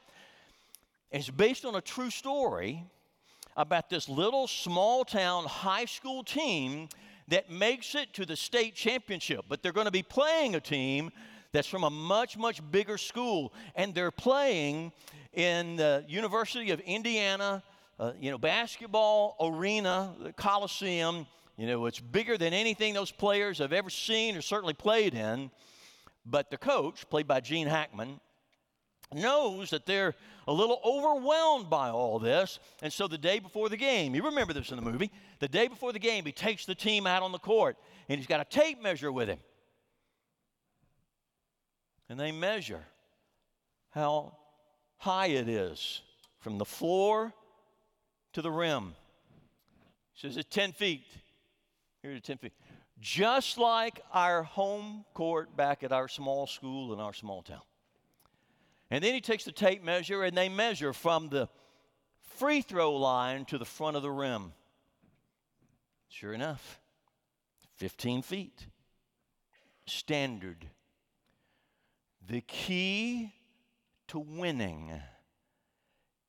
It's 1.10 1.30
based 1.30 1.64
on 1.64 1.74
a 1.74 1.80
true 1.80 2.10
story 2.10 2.84
about 3.56 3.88
this 3.88 4.10
little 4.10 4.46
small 4.46 5.06
town 5.06 5.46
high 5.46 5.86
school 5.86 6.22
team 6.22 6.90
that 7.28 7.50
makes 7.50 7.94
it 7.94 8.12
to 8.12 8.26
the 8.26 8.36
state 8.36 8.74
championship, 8.74 9.46
but 9.48 9.62
they're 9.62 9.72
going 9.72 9.86
to 9.86 9.90
be 9.90 10.02
playing 10.02 10.54
a 10.54 10.60
team 10.60 11.10
that's 11.52 11.66
from 11.66 11.84
a 11.84 11.90
much, 11.90 12.36
much 12.36 12.60
bigger 12.70 12.98
school, 12.98 13.54
and 13.74 13.94
they're 13.94 14.10
playing 14.10 14.92
in 15.32 15.76
the 15.76 16.04
University 16.06 16.72
of 16.72 16.80
Indiana, 16.80 17.62
uh, 18.00 18.12
you 18.18 18.30
know, 18.30 18.38
basketball 18.38 19.36
arena, 19.38 20.14
the 20.18 20.32
Coliseum. 20.32 21.26
You 21.58 21.66
know, 21.66 21.84
it's 21.84 22.00
bigger 22.00 22.38
than 22.38 22.54
anything 22.54 22.94
those 22.94 23.12
players 23.12 23.58
have 23.58 23.74
ever 23.74 23.90
seen 23.90 24.36
or 24.36 24.40
certainly 24.40 24.72
played 24.72 25.14
in. 25.14 25.50
But 26.24 26.50
the 26.50 26.56
coach, 26.56 27.08
played 27.10 27.28
by 27.28 27.40
Gene 27.40 27.66
Hackman, 27.66 28.18
knows 29.12 29.68
that 29.70 29.84
they're 29.84 30.14
a 30.48 30.52
little 30.52 30.80
overwhelmed 30.82 31.68
by 31.68 31.90
all 31.90 32.18
this. 32.18 32.58
And 32.80 32.90
so 32.90 33.06
the 33.06 33.18
day 33.18 33.38
before 33.38 33.68
the 33.68 33.76
game, 33.76 34.14
you 34.14 34.24
remember 34.24 34.54
this 34.54 34.70
in 34.70 34.76
the 34.76 34.82
movie, 34.82 35.10
the 35.38 35.48
day 35.48 35.68
before 35.68 35.92
the 35.92 35.98
game, 35.98 36.24
he 36.24 36.32
takes 36.32 36.64
the 36.64 36.74
team 36.74 37.06
out 37.06 37.22
on 37.22 37.32
the 37.32 37.38
court 37.38 37.76
and 38.08 38.18
he's 38.18 38.26
got 38.26 38.40
a 38.40 38.44
tape 38.44 38.82
measure 38.82 39.12
with 39.12 39.28
him. 39.28 39.38
And 42.08 42.18
they 42.18 42.32
measure 42.32 42.86
how 43.90 44.36
high 44.96 45.26
it 45.26 45.48
is 45.48 46.00
from 46.38 46.56
the 46.56 46.64
floor 46.64 47.34
to 48.32 48.42
the 48.42 48.50
rim. 48.50 48.94
He 50.12 50.28
says 50.28 50.36
it's 50.36 50.54
10 50.54 50.72
feet. 50.72 51.04
Here's 52.02 52.20
10 52.20 52.38
feet. 52.38 52.52
Just 53.00 53.58
like 53.58 54.02
our 54.12 54.42
home 54.42 55.04
court 55.14 55.56
back 55.56 55.82
at 55.82 55.92
our 55.92 56.08
small 56.08 56.46
school 56.46 56.92
in 56.92 57.00
our 57.00 57.14
small 57.14 57.42
town. 57.42 57.62
And 58.90 59.02
then 59.02 59.14
he 59.14 59.20
takes 59.20 59.44
the 59.44 59.52
tape 59.52 59.82
measure 59.82 60.22
and 60.22 60.36
they 60.36 60.48
measure 60.48 60.92
from 60.92 61.28
the 61.28 61.48
free 62.36 62.60
throw 62.60 62.94
line 62.96 63.44
to 63.46 63.58
the 63.58 63.64
front 63.64 63.96
of 63.96 64.02
the 64.02 64.10
rim. 64.10 64.52
Sure 66.08 66.32
enough, 66.32 66.80
15 67.76 68.22
feet. 68.22 68.66
Standard. 69.86 70.66
The 72.28 72.42
key 72.42 73.32
to 74.08 74.18
winning 74.18 74.92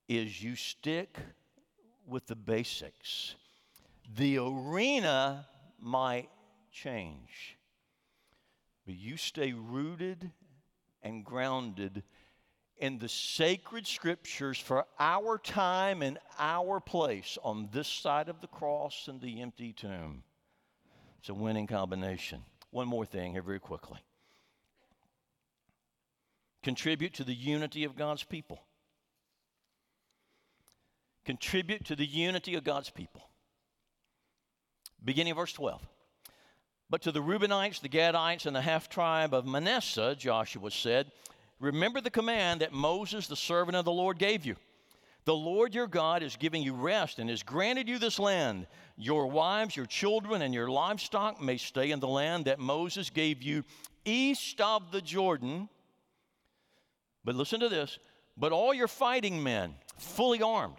is 0.07 0.41
you 0.41 0.55
stick 0.55 1.17
with 2.11 2.27
the 2.27 2.35
basics. 2.35 3.35
The 4.15 4.37
arena 4.37 5.47
might 5.79 6.29
change, 6.71 7.57
but 8.85 8.95
you 8.95 9.17
stay 9.17 9.53
rooted 9.53 10.31
and 11.01 11.25
grounded 11.25 12.03
in 12.77 12.99
the 12.99 13.09
sacred 13.09 13.87
scriptures 13.87 14.59
for 14.59 14.85
our 14.99 15.37
time 15.37 16.01
and 16.01 16.19
our 16.37 16.79
place 16.79 17.37
on 17.43 17.69
this 17.71 17.87
side 17.87 18.27
of 18.27 18.41
the 18.41 18.47
cross 18.47 19.07
and 19.07 19.21
the 19.21 19.41
empty 19.41 19.71
tomb. 19.71 20.23
It's 21.19 21.29
a 21.29 21.33
winning 21.33 21.67
combination. 21.67 22.43
One 22.71 22.87
more 22.87 23.05
thing 23.05 23.33
here, 23.33 23.41
very 23.41 23.59
quickly 23.59 23.99
contribute 26.63 27.13
to 27.15 27.23
the 27.23 27.33
unity 27.33 27.83
of 27.83 27.95
God's 27.95 28.23
people. 28.23 28.61
Contribute 31.25 31.85
to 31.85 31.95
the 31.95 32.05
unity 32.05 32.55
of 32.55 32.63
God's 32.63 32.89
people. 32.89 33.21
Beginning 35.03 35.31
of 35.31 35.37
verse 35.37 35.53
12. 35.53 35.81
But 36.89 37.03
to 37.03 37.11
the 37.11 37.21
Reubenites, 37.21 37.79
the 37.79 37.89
Gadites, 37.89 38.45
and 38.45 38.55
the 38.55 38.61
half 38.61 38.89
tribe 38.89 39.33
of 39.33 39.45
Manasseh, 39.45 40.15
Joshua 40.17 40.71
said, 40.71 41.11
Remember 41.59 42.01
the 42.01 42.09
command 42.09 42.61
that 42.61 42.73
Moses, 42.73 43.27
the 43.27 43.35
servant 43.35 43.77
of 43.77 43.85
the 43.85 43.91
Lord, 43.91 44.17
gave 44.17 44.45
you. 44.45 44.55
The 45.25 45.35
Lord 45.35 45.75
your 45.75 45.87
God 45.87 46.23
is 46.23 46.35
giving 46.35 46.63
you 46.63 46.73
rest 46.73 47.19
and 47.19 47.29
has 47.29 47.43
granted 47.43 47.87
you 47.87 47.99
this 47.99 48.17
land. 48.17 48.65
Your 48.97 49.27
wives, 49.27 49.75
your 49.75 49.85
children, 49.85 50.41
and 50.41 50.53
your 50.53 50.69
livestock 50.69 51.39
may 51.39 51.57
stay 51.57 51.91
in 51.91 51.99
the 51.99 52.07
land 52.07 52.45
that 52.45 52.59
Moses 52.59 53.11
gave 53.11 53.43
you 53.43 53.63
east 54.03 54.59
of 54.59 54.91
the 54.91 55.01
Jordan. 55.01 55.69
But 57.23 57.35
listen 57.35 57.59
to 57.59 57.69
this 57.69 57.99
but 58.37 58.51
all 58.51 58.73
your 58.73 58.87
fighting 58.87 59.43
men, 59.43 59.75
fully 59.97 60.41
armed, 60.41 60.77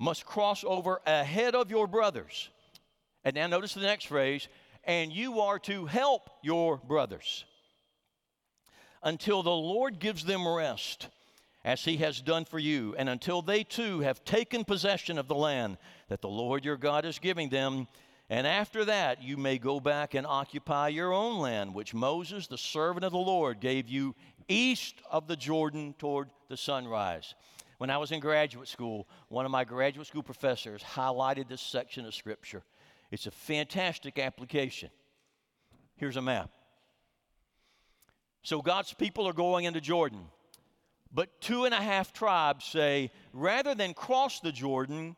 must 0.00 0.26
cross 0.26 0.64
over 0.64 1.00
ahead 1.06 1.54
of 1.54 1.70
your 1.70 1.86
brothers. 1.86 2.48
And 3.22 3.36
now 3.36 3.46
notice 3.46 3.74
the 3.74 3.82
next 3.82 4.06
phrase 4.06 4.48
and 4.84 5.12
you 5.12 5.40
are 5.40 5.58
to 5.58 5.86
help 5.86 6.30
your 6.42 6.78
brothers 6.78 7.44
until 9.02 9.42
the 9.42 9.50
Lord 9.50 9.98
gives 9.98 10.24
them 10.24 10.48
rest, 10.48 11.08
as 11.64 11.84
he 11.84 11.98
has 11.98 12.20
done 12.20 12.44
for 12.44 12.58
you, 12.58 12.94
and 12.98 13.08
until 13.08 13.42
they 13.42 13.62
too 13.62 14.00
have 14.00 14.24
taken 14.24 14.64
possession 14.64 15.18
of 15.18 15.28
the 15.28 15.34
land 15.34 15.76
that 16.08 16.22
the 16.22 16.28
Lord 16.28 16.64
your 16.64 16.76
God 16.76 17.04
is 17.04 17.18
giving 17.18 17.50
them. 17.50 17.86
And 18.30 18.46
after 18.46 18.84
that, 18.86 19.22
you 19.22 19.36
may 19.36 19.58
go 19.58 19.80
back 19.80 20.14
and 20.14 20.26
occupy 20.26 20.88
your 20.88 21.12
own 21.12 21.38
land, 21.38 21.74
which 21.74 21.92
Moses, 21.94 22.46
the 22.46 22.58
servant 22.58 23.04
of 23.04 23.12
the 23.12 23.18
Lord, 23.18 23.60
gave 23.60 23.88
you 23.88 24.14
east 24.48 24.94
of 25.10 25.26
the 25.26 25.36
Jordan 25.36 25.94
toward 25.98 26.30
the 26.48 26.56
sunrise. 26.56 27.34
When 27.80 27.88
I 27.88 27.96
was 27.96 28.12
in 28.12 28.20
graduate 28.20 28.68
school, 28.68 29.08
one 29.28 29.46
of 29.46 29.50
my 29.50 29.64
graduate 29.64 30.06
school 30.06 30.22
professors 30.22 30.82
highlighted 30.82 31.48
this 31.48 31.62
section 31.62 32.04
of 32.04 32.14
Scripture. 32.14 32.62
It's 33.10 33.26
a 33.26 33.30
fantastic 33.30 34.18
application. 34.18 34.90
Here's 35.96 36.18
a 36.18 36.20
map. 36.20 36.50
So 38.42 38.60
God's 38.60 38.92
people 38.92 39.26
are 39.26 39.32
going 39.32 39.64
into 39.64 39.80
Jordan. 39.80 40.26
But 41.10 41.40
two 41.40 41.64
and 41.64 41.72
a 41.72 41.80
half 41.80 42.12
tribes 42.12 42.66
say, 42.66 43.12
rather 43.32 43.74
than 43.74 43.94
cross 43.94 44.40
the 44.40 44.52
Jordan, 44.52 45.16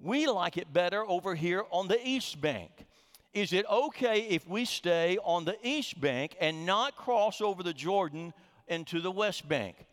we 0.00 0.26
like 0.26 0.56
it 0.56 0.72
better 0.72 1.08
over 1.08 1.36
here 1.36 1.62
on 1.70 1.86
the 1.86 2.04
east 2.04 2.40
bank. 2.40 2.84
Is 3.32 3.52
it 3.52 3.64
okay 3.70 4.22
if 4.22 4.48
we 4.48 4.64
stay 4.64 5.18
on 5.22 5.44
the 5.44 5.56
east 5.62 6.00
bank 6.00 6.36
and 6.40 6.66
not 6.66 6.96
cross 6.96 7.40
over 7.40 7.62
the 7.62 7.72
Jordan 7.72 8.34
into 8.66 9.00
the 9.00 9.12
west 9.12 9.48
bank? 9.48 9.86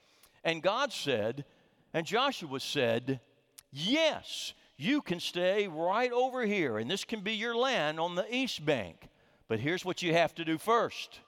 And 0.44 0.64
God 0.64 0.92
said, 0.92 1.46
and 1.94 2.06
Joshua 2.06 2.60
said, 2.60 3.20
Yes, 3.72 4.54
you 4.78 5.02
can 5.02 5.20
stay 5.20 5.68
right 5.68 6.12
over 6.12 6.46
here, 6.46 6.78
and 6.78 6.90
this 6.90 7.04
can 7.04 7.22
be 7.22 7.34
your 7.34 7.56
land 7.56 8.00
on 8.00 8.16
the 8.16 8.36
east 8.36 8.66
bank. 8.66 9.10
But 9.48 9.60
here's 9.60 9.86
what 9.86 10.02
you 10.02 10.14
have 10.14 10.34
to 10.36 10.46
do 10.46 10.58
first 10.58 11.20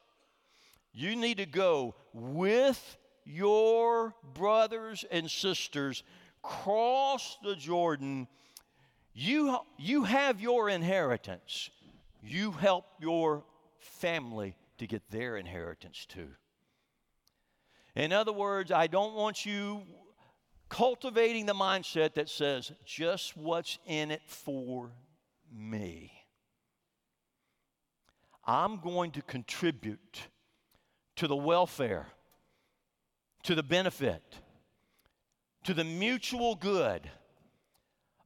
you 0.94 1.16
need 1.16 1.38
to 1.38 1.46
go 1.46 1.96
with 2.14 2.98
your 3.26 4.14
brothers 4.34 5.04
and 5.12 5.30
sisters, 5.30 6.04
cross 6.42 7.38
the 7.44 7.56
Jordan. 7.56 8.28
You, 9.14 9.58
you 9.78 10.04
have 10.04 10.42
your 10.42 10.70
inheritance. 10.70 11.70
You 12.22 12.52
help 12.52 12.86
your 13.00 13.44
family 13.80 14.56
to 14.78 14.88
get 14.88 15.10
their 15.10 15.38
inheritance 15.38 16.06
too. 16.06 16.30
In 17.96 18.12
other 18.12 18.34
words, 18.34 18.72
I 18.72 18.88
don't 18.88 19.14
want 19.14 19.46
you 19.46 19.84
cultivating 20.70 21.46
the 21.46 21.54
mindset 21.54 22.16
that 22.16 22.30
says, 22.30 22.72
just 22.86 23.38
what's 23.38 23.78
in 23.86 24.12
it 24.12 24.22
for 24.26 24.92
me. 25.54 26.12
I'm 28.46 28.80
going 28.80 29.12
to 29.12 29.22
contribute 29.22 30.22
to 31.16 31.28
the 31.28 31.36
welfare, 31.36 32.08
to 33.44 33.56
the 33.56 33.64
benefit, 33.64 34.22
to 35.64 35.74
the 35.74 35.84
mutual 35.84 36.56
good 36.56 37.10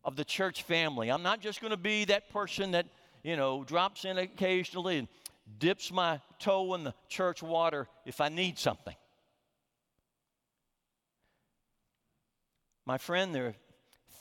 of 0.04 0.15
the 0.15 0.25
church 0.25 0.63
family. 0.63 1.10
I'm 1.10 1.23
not 1.23 1.39
just 1.39 1.62
going 1.62 1.71
to 1.71 1.78
be 1.78 2.06
that 2.06 2.30
person 2.32 2.71
that, 2.71 2.88
you 3.23 3.38
know, 3.38 3.63
drops 3.63 4.06
in 4.06 4.17
occasionally 4.17 4.97
and 4.97 5.08
dips 5.58 5.91
my 5.91 6.19
toe 6.39 6.73
in 6.73 6.84
the 6.84 6.93
church 7.08 7.41
water 7.41 7.88
if 8.06 8.21
I 8.21 8.30
need 8.30 8.58
something. 8.58 8.95
My 12.89 12.97
friend, 12.97 13.36
there 13.36 13.45
are 13.45 13.56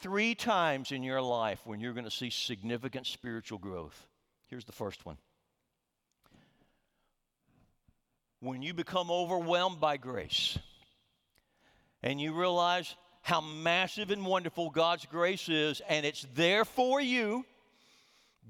three 0.02 0.34
times 0.34 0.92
in 0.92 1.02
your 1.02 1.22
life 1.22 1.58
when 1.64 1.80
you're 1.80 1.94
going 1.94 2.04
to 2.04 2.10
see 2.10 2.28
significant 2.28 3.06
spiritual 3.06 3.56
growth. 3.56 4.06
Here's 4.48 4.66
the 4.66 4.72
first 4.72 5.06
one 5.06 5.16
when 8.40 8.60
you 8.60 8.74
become 8.74 9.10
overwhelmed 9.10 9.80
by 9.80 9.96
grace 9.96 10.58
and 12.02 12.20
you 12.20 12.34
realize 12.34 12.94
how 13.22 13.40
massive 13.40 14.10
and 14.10 14.26
wonderful 14.26 14.68
God's 14.68 15.06
grace 15.06 15.48
is, 15.48 15.80
and 15.88 16.04
it's 16.04 16.26
there 16.34 16.66
for 16.66 17.00
you. 17.00 17.46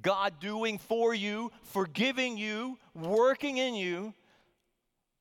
God 0.03 0.41
doing 0.41 0.79
for 0.79 1.15
you, 1.15 1.53
forgiving 1.63 2.37
you, 2.37 2.77
working 2.93 3.59
in 3.59 3.77
you, 3.77 4.15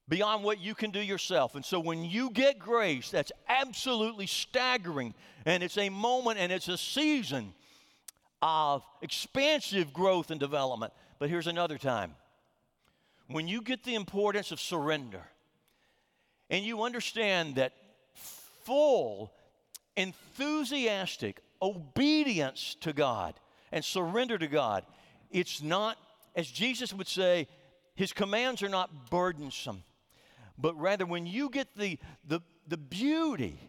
beyond 0.09 0.43
what 0.43 0.59
you 0.59 0.73
can 0.73 0.91
do 0.91 1.01
yourself. 1.01 1.55
And 1.55 1.65
so 1.65 1.79
when 1.79 2.03
you 2.03 2.29
get 2.29 2.59
grace, 2.59 3.09
that's 3.09 3.31
absolutely 3.49 4.27
staggering. 4.27 5.13
And 5.45 5.63
it's 5.63 5.77
a 5.77 5.89
moment 5.89 6.39
and 6.39 6.51
it's 6.51 6.67
a 6.67 6.77
season 6.77 7.53
of 8.41 8.83
expansive 9.01 9.91
growth 9.91 10.31
and 10.31 10.39
development. 10.39 10.93
But 11.19 11.29
here's 11.29 11.47
another 11.47 11.77
time 11.77 12.15
when 13.27 13.47
you 13.47 13.61
get 13.61 13.83
the 13.83 13.95
importance 13.95 14.51
of 14.51 14.59
surrender 14.59 15.21
and 16.49 16.63
you 16.63 16.83
understand 16.83 17.55
that 17.55 17.73
full, 18.13 19.33
enthusiastic 19.97 21.41
obedience 21.61 22.77
to 22.81 22.93
God 22.93 23.33
and 23.73 23.83
surrender 23.83 24.37
to 24.37 24.47
God, 24.47 24.85
it's 25.29 25.61
not, 25.61 25.97
as 26.35 26.47
Jesus 26.47 26.93
would 26.93 27.07
say, 27.07 27.49
his 27.95 28.13
commands 28.13 28.63
are 28.63 28.69
not 28.69 29.09
burdensome 29.09 29.83
but 30.57 30.79
rather 30.79 31.05
when 31.05 31.25
you 31.25 31.49
get 31.49 31.75
the, 31.75 31.99
the, 32.25 32.41
the 32.67 32.77
beauty 32.77 33.59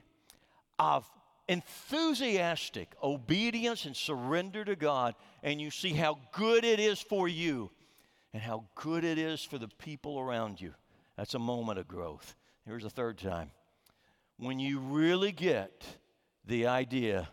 of 0.78 1.08
enthusiastic 1.48 2.94
obedience 3.02 3.84
and 3.84 3.96
surrender 3.96 4.64
to 4.64 4.76
God, 4.76 5.14
and 5.42 5.60
you 5.60 5.70
see 5.70 5.92
how 5.92 6.18
good 6.32 6.64
it 6.64 6.78
is 6.78 7.00
for 7.00 7.28
you 7.28 7.70
and 8.32 8.42
how 8.42 8.64
good 8.74 9.04
it 9.04 9.18
is 9.18 9.42
for 9.42 9.58
the 9.58 9.68
people 9.78 10.18
around 10.18 10.60
you, 10.60 10.74
that's 11.16 11.34
a 11.34 11.38
moment 11.38 11.78
of 11.78 11.88
growth. 11.88 12.34
Here's 12.66 12.84
a 12.84 12.90
third 12.90 13.18
time. 13.18 13.50
When 14.36 14.58
you 14.58 14.78
really 14.78 15.32
get 15.32 15.84
the 16.46 16.66
idea 16.66 17.28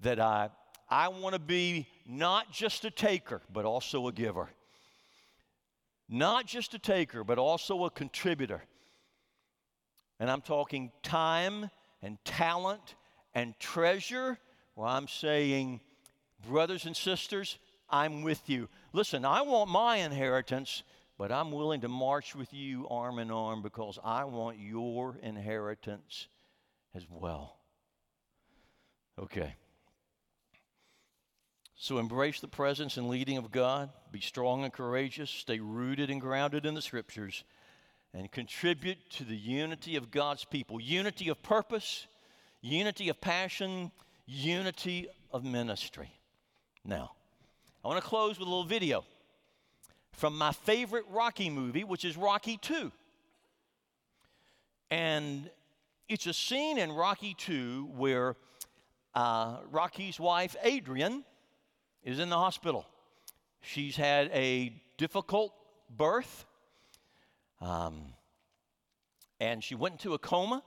that 0.00 0.18
I, 0.18 0.50
I 0.88 1.08
want 1.08 1.34
to 1.34 1.38
be 1.38 1.86
not 2.06 2.52
just 2.52 2.84
a 2.84 2.90
taker, 2.90 3.42
but 3.52 3.64
also 3.64 4.08
a 4.08 4.12
giver. 4.12 4.50
Not 6.08 6.46
just 6.46 6.74
a 6.74 6.78
taker, 6.78 7.22
but 7.22 7.38
also 7.38 7.84
a 7.84 7.90
contributor. 7.90 8.62
And 10.22 10.30
I'm 10.30 10.40
talking 10.40 10.92
time 11.02 11.68
and 12.00 12.16
talent 12.24 12.94
and 13.34 13.58
treasure. 13.58 14.38
Well, 14.76 14.88
I'm 14.88 15.08
saying, 15.08 15.80
brothers 16.48 16.86
and 16.86 16.96
sisters, 16.96 17.58
I'm 17.90 18.22
with 18.22 18.48
you. 18.48 18.68
Listen, 18.92 19.24
I 19.24 19.42
want 19.42 19.68
my 19.68 19.96
inheritance, 19.96 20.84
but 21.18 21.32
I'm 21.32 21.50
willing 21.50 21.80
to 21.80 21.88
march 21.88 22.36
with 22.36 22.54
you 22.54 22.86
arm 22.88 23.18
in 23.18 23.32
arm 23.32 23.62
because 23.62 23.98
I 24.04 24.22
want 24.22 24.60
your 24.60 25.18
inheritance 25.24 26.28
as 26.94 27.02
well. 27.10 27.56
Okay. 29.18 29.56
So 31.74 31.98
embrace 31.98 32.38
the 32.38 32.46
presence 32.46 32.96
and 32.96 33.08
leading 33.08 33.38
of 33.38 33.50
God. 33.50 33.90
Be 34.12 34.20
strong 34.20 34.62
and 34.62 34.72
courageous. 34.72 35.30
Stay 35.30 35.58
rooted 35.58 36.10
and 36.10 36.20
grounded 36.20 36.64
in 36.64 36.74
the 36.74 36.80
scriptures 36.80 37.42
and 38.14 38.30
contribute 38.30 38.98
to 39.10 39.24
the 39.24 39.36
unity 39.36 39.96
of 39.96 40.10
God's 40.10 40.44
people 40.44 40.80
unity 40.80 41.28
of 41.28 41.42
purpose, 41.42 42.06
unity 42.60 43.08
of 43.08 43.20
passion, 43.20 43.90
unity 44.26 45.08
of 45.30 45.44
ministry. 45.44 46.10
Now, 46.84 47.12
I 47.84 47.88
want 47.88 48.02
to 48.02 48.06
close 48.06 48.38
with 48.38 48.46
a 48.46 48.50
little 48.50 48.64
video 48.64 49.04
from 50.12 50.36
my 50.36 50.52
favorite 50.52 51.04
Rocky 51.10 51.48
movie, 51.48 51.84
which 51.84 52.04
is 52.04 52.16
Rocky 52.16 52.58
2. 52.58 52.92
And 54.90 55.50
it's 56.08 56.26
a 56.26 56.34
scene 56.34 56.78
in 56.78 56.92
Rocky 56.92 57.34
2 57.34 57.90
where 57.96 58.36
uh, 59.14 59.58
Rocky's 59.70 60.20
wife, 60.20 60.54
Adrian, 60.62 61.24
is 62.04 62.18
in 62.18 62.28
the 62.28 62.36
hospital. 62.36 62.86
She's 63.62 63.96
had 63.96 64.30
a 64.32 64.74
difficult 64.98 65.52
birth 65.96 66.46
um, 67.62 68.12
and 69.38 69.62
she 69.62 69.74
went 69.74 69.94
into 69.94 70.14
a 70.14 70.18
coma. 70.18 70.62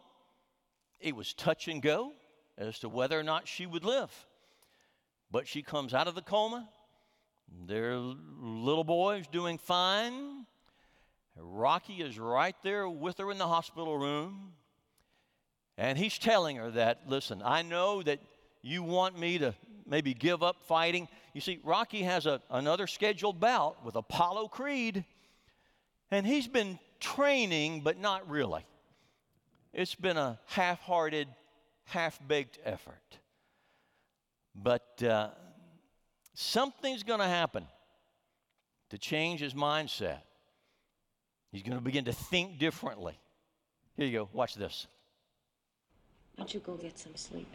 It 1.00 1.16
was 1.16 1.34
touch 1.34 1.68
and 1.68 1.82
go 1.82 2.14
as 2.58 2.80
to 2.80 2.90
whether 2.90 3.20
or 3.20 3.24
not 3.24 3.48
she 3.48 3.66
would 3.66 3.84
live. 3.84 4.12
But 5.30 5.48
she 5.48 5.62
comes 5.62 5.94
out 5.94 6.08
of 6.08 6.16
the 6.16 6.22
coma. 6.22 6.70
Their 7.68 7.98
little 7.98 8.84
boy 8.84 9.18
is 9.18 9.28
doing 9.28 9.58
fine. 9.58 10.46
Rocky 11.38 11.96
is 11.96 12.18
right 12.18 12.56
there 12.64 12.88
with 12.88 13.18
her 13.18 13.30
in 13.30 13.38
the 13.38 13.48
hospital 13.48 13.98
room. 13.98 14.54
And 15.78 15.98
he's 15.98 16.18
telling 16.18 16.56
her 16.56 16.72
that, 16.72 17.02
listen, 17.08 17.42
I 17.44 17.62
know 17.62 18.02
that 18.04 18.20
you 18.62 18.82
want 18.82 19.20
me 19.20 19.38
to 19.40 19.54
maybe 19.86 20.14
give 20.14 20.42
up 20.42 20.64
fighting. 20.64 21.10
You 21.34 21.42
see, 21.42 21.60
Rocky 21.64 22.04
has 22.04 22.26
a, 22.26 22.42
another 22.50 22.88
scheduled 22.88 23.42
bout 23.42 23.84
with 23.84 23.96
Apollo 23.96 24.48
Creed. 24.48 25.04
And 26.10 26.26
he's 26.26 26.48
been 26.48 26.80
training, 27.00 27.82
but 27.82 28.00
not 28.00 28.30
really. 28.30 28.66
It's 29.74 29.96
been 29.96 30.18
a 30.18 30.40
half 30.48 30.80
hearted, 30.82 31.28
half 31.86 32.20
baked 32.28 32.60
effort. 32.64 33.20
But 34.56 35.04
uh, 35.04 35.30
something's 36.34 37.04
going 37.04 37.20
to 37.20 37.28
happen 37.28 37.66
to 38.90 38.98
change 38.98 39.42
his 39.42 39.54
mindset. 39.54 40.20
He's 41.52 41.64
going 41.64 41.78
to 41.78 41.84
begin 41.84 42.06
to 42.06 42.14
think 42.14 42.58
differently. 42.58 43.18
Here 43.98 44.06
you 44.06 44.20
go, 44.20 44.30
watch 44.34 44.56
this. 44.56 44.88
Why 46.36 46.44
don't 46.44 46.54
you 46.54 46.60
go 46.60 46.76
get 46.76 46.98
some 46.98 47.16
sleep? 47.16 47.48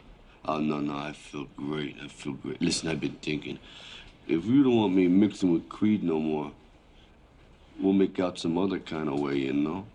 Oh, 0.45 0.59
no, 0.59 0.79
no, 0.79 0.95
I 0.95 1.13
feel 1.13 1.47
great. 1.55 1.97
I 2.03 2.07
feel 2.07 2.33
great. 2.33 2.61
Listen, 2.61 2.89
I've 2.89 2.99
been 2.99 3.17
thinking. 3.21 3.59
If 4.27 4.45
you 4.45 4.63
don't 4.63 4.75
want 4.75 4.93
me 4.95 5.07
mixing 5.07 5.51
with 5.51 5.69
Creed 5.69 6.03
no 6.03 6.19
more, 6.19 6.51
We'll 7.81 7.93
make 7.93 8.19
out 8.19 8.37
some 8.37 8.59
other 8.59 8.77
kind 8.77 9.09
of 9.09 9.19
way, 9.19 9.37
you 9.37 9.53
know? 9.53 9.87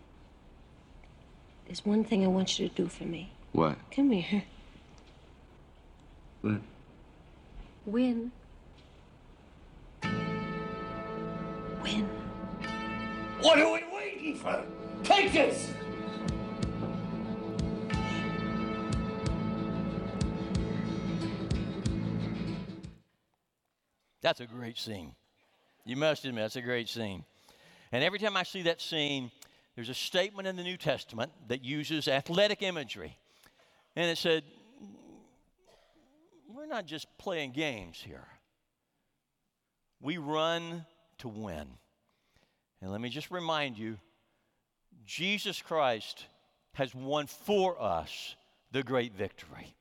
There's 1.67 1.87
one 1.87 2.03
thing 2.03 2.25
I 2.25 2.27
want 2.27 2.59
you 2.59 2.69
to 2.69 2.75
do 2.75 2.89
for 2.89 3.05
me. 3.05 3.31
What? 3.53 3.77
Come 3.93 4.11
here. 4.11 4.43
What? 6.41 6.61
Win. 7.87 8.33
Win. 11.83 12.09
What 13.41 13.59
are 13.61 13.73
we 13.73 13.85
waiting 13.95 14.35
for? 14.35 14.65
Take 15.05 15.33
this! 15.33 15.73
That's 24.23 24.41
a 24.41 24.47
great 24.47 24.77
scene. 24.77 25.13
You 25.85 25.95
must 25.95 26.25
admit, 26.25 26.43
that's 26.43 26.57
a 26.57 26.63
great 26.63 26.89
scene. 26.89 27.23
And 27.93 28.03
every 28.03 28.19
time 28.19 28.37
I 28.37 28.43
see 28.43 28.63
that 28.63 28.81
scene, 28.81 29.31
there's 29.75 29.89
a 29.89 29.95
statement 29.95 30.49
in 30.49 30.57
the 30.57 30.63
New 30.63 30.77
Testament 30.77 31.33
that 31.49 31.65
uses 31.65 32.09
athletic 32.09 32.63
imagery. 32.63 33.19
And 33.95 34.11
it 34.11 34.19
said, 34.19 34.43
We're 36.49 36.67
not 36.67 36.87
just 36.87 37.07
playing 37.19 37.53
games 37.53 38.03
here, 38.05 38.27
we 40.01 40.19
run 40.19 40.87
to 41.19 41.29
win. 41.29 41.67
And 42.83 42.93
let 42.93 43.01
me 43.01 43.09
just 43.09 43.31
remind 43.31 43.79
you 43.79 43.99
Jesus 45.07 45.63
Christ 45.63 46.27
has 46.75 46.95
won 46.95 47.27
for 47.27 47.81
us 47.81 48.37
the 48.73 48.83
great 48.83 49.15
victory. 49.15 49.75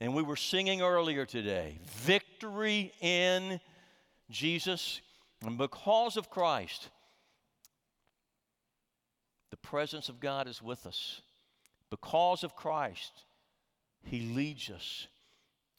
And 0.00 0.14
we 0.14 0.22
were 0.22 0.36
singing 0.36 0.82
earlier 0.82 1.24
today 1.24 1.78
victory 1.84 2.92
in 3.00 3.60
Jesus. 4.30 5.00
And 5.42 5.56
because 5.56 6.16
of 6.16 6.28
Christ, 6.28 6.90
the 9.50 9.56
presence 9.56 10.08
of 10.08 10.20
God 10.20 10.48
is 10.48 10.62
with 10.62 10.86
us. 10.86 11.20
Because 11.90 12.42
of 12.42 12.56
Christ, 12.56 13.12
He 14.04 14.20
leads 14.34 14.70
us, 14.70 15.06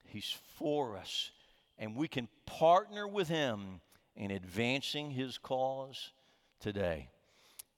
He's 0.06 0.36
for 0.56 0.98
us, 0.98 1.32
and 1.78 1.96
we 1.96 2.08
can 2.08 2.28
partner 2.46 3.08
with 3.08 3.28
Him 3.28 3.82
in 4.16 4.32
advancing 4.32 5.12
His 5.12 5.38
cause 5.38 6.12
today. 6.60 7.10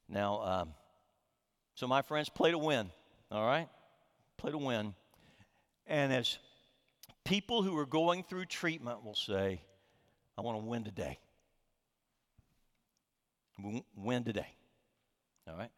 Now, 0.07 0.41
um, 0.41 0.73
so 1.75 1.87
my 1.87 2.01
friends, 2.01 2.29
play 2.29 2.51
to 2.51 2.57
win, 2.57 2.89
all 3.31 3.45
right? 3.45 3.67
Play 4.37 4.51
to 4.51 4.57
win. 4.57 4.93
And 5.87 6.13
as 6.13 6.37
people 7.25 7.63
who 7.63 7.77
are 7.77 7.85
going 7.85 8.23
through 8.23 8.45
treatment 8.45 9.03
will 9.03 9.15
say, 9.15 9.61
I 10.37 10.41
want 10.41 10.59
to 10.59 10.65
win 10.65 10.83
today. 10.83 11.19
Win 13.95 14.23
today. 14.23 14.47
All 15.49 15.57
right? 15.57 15.71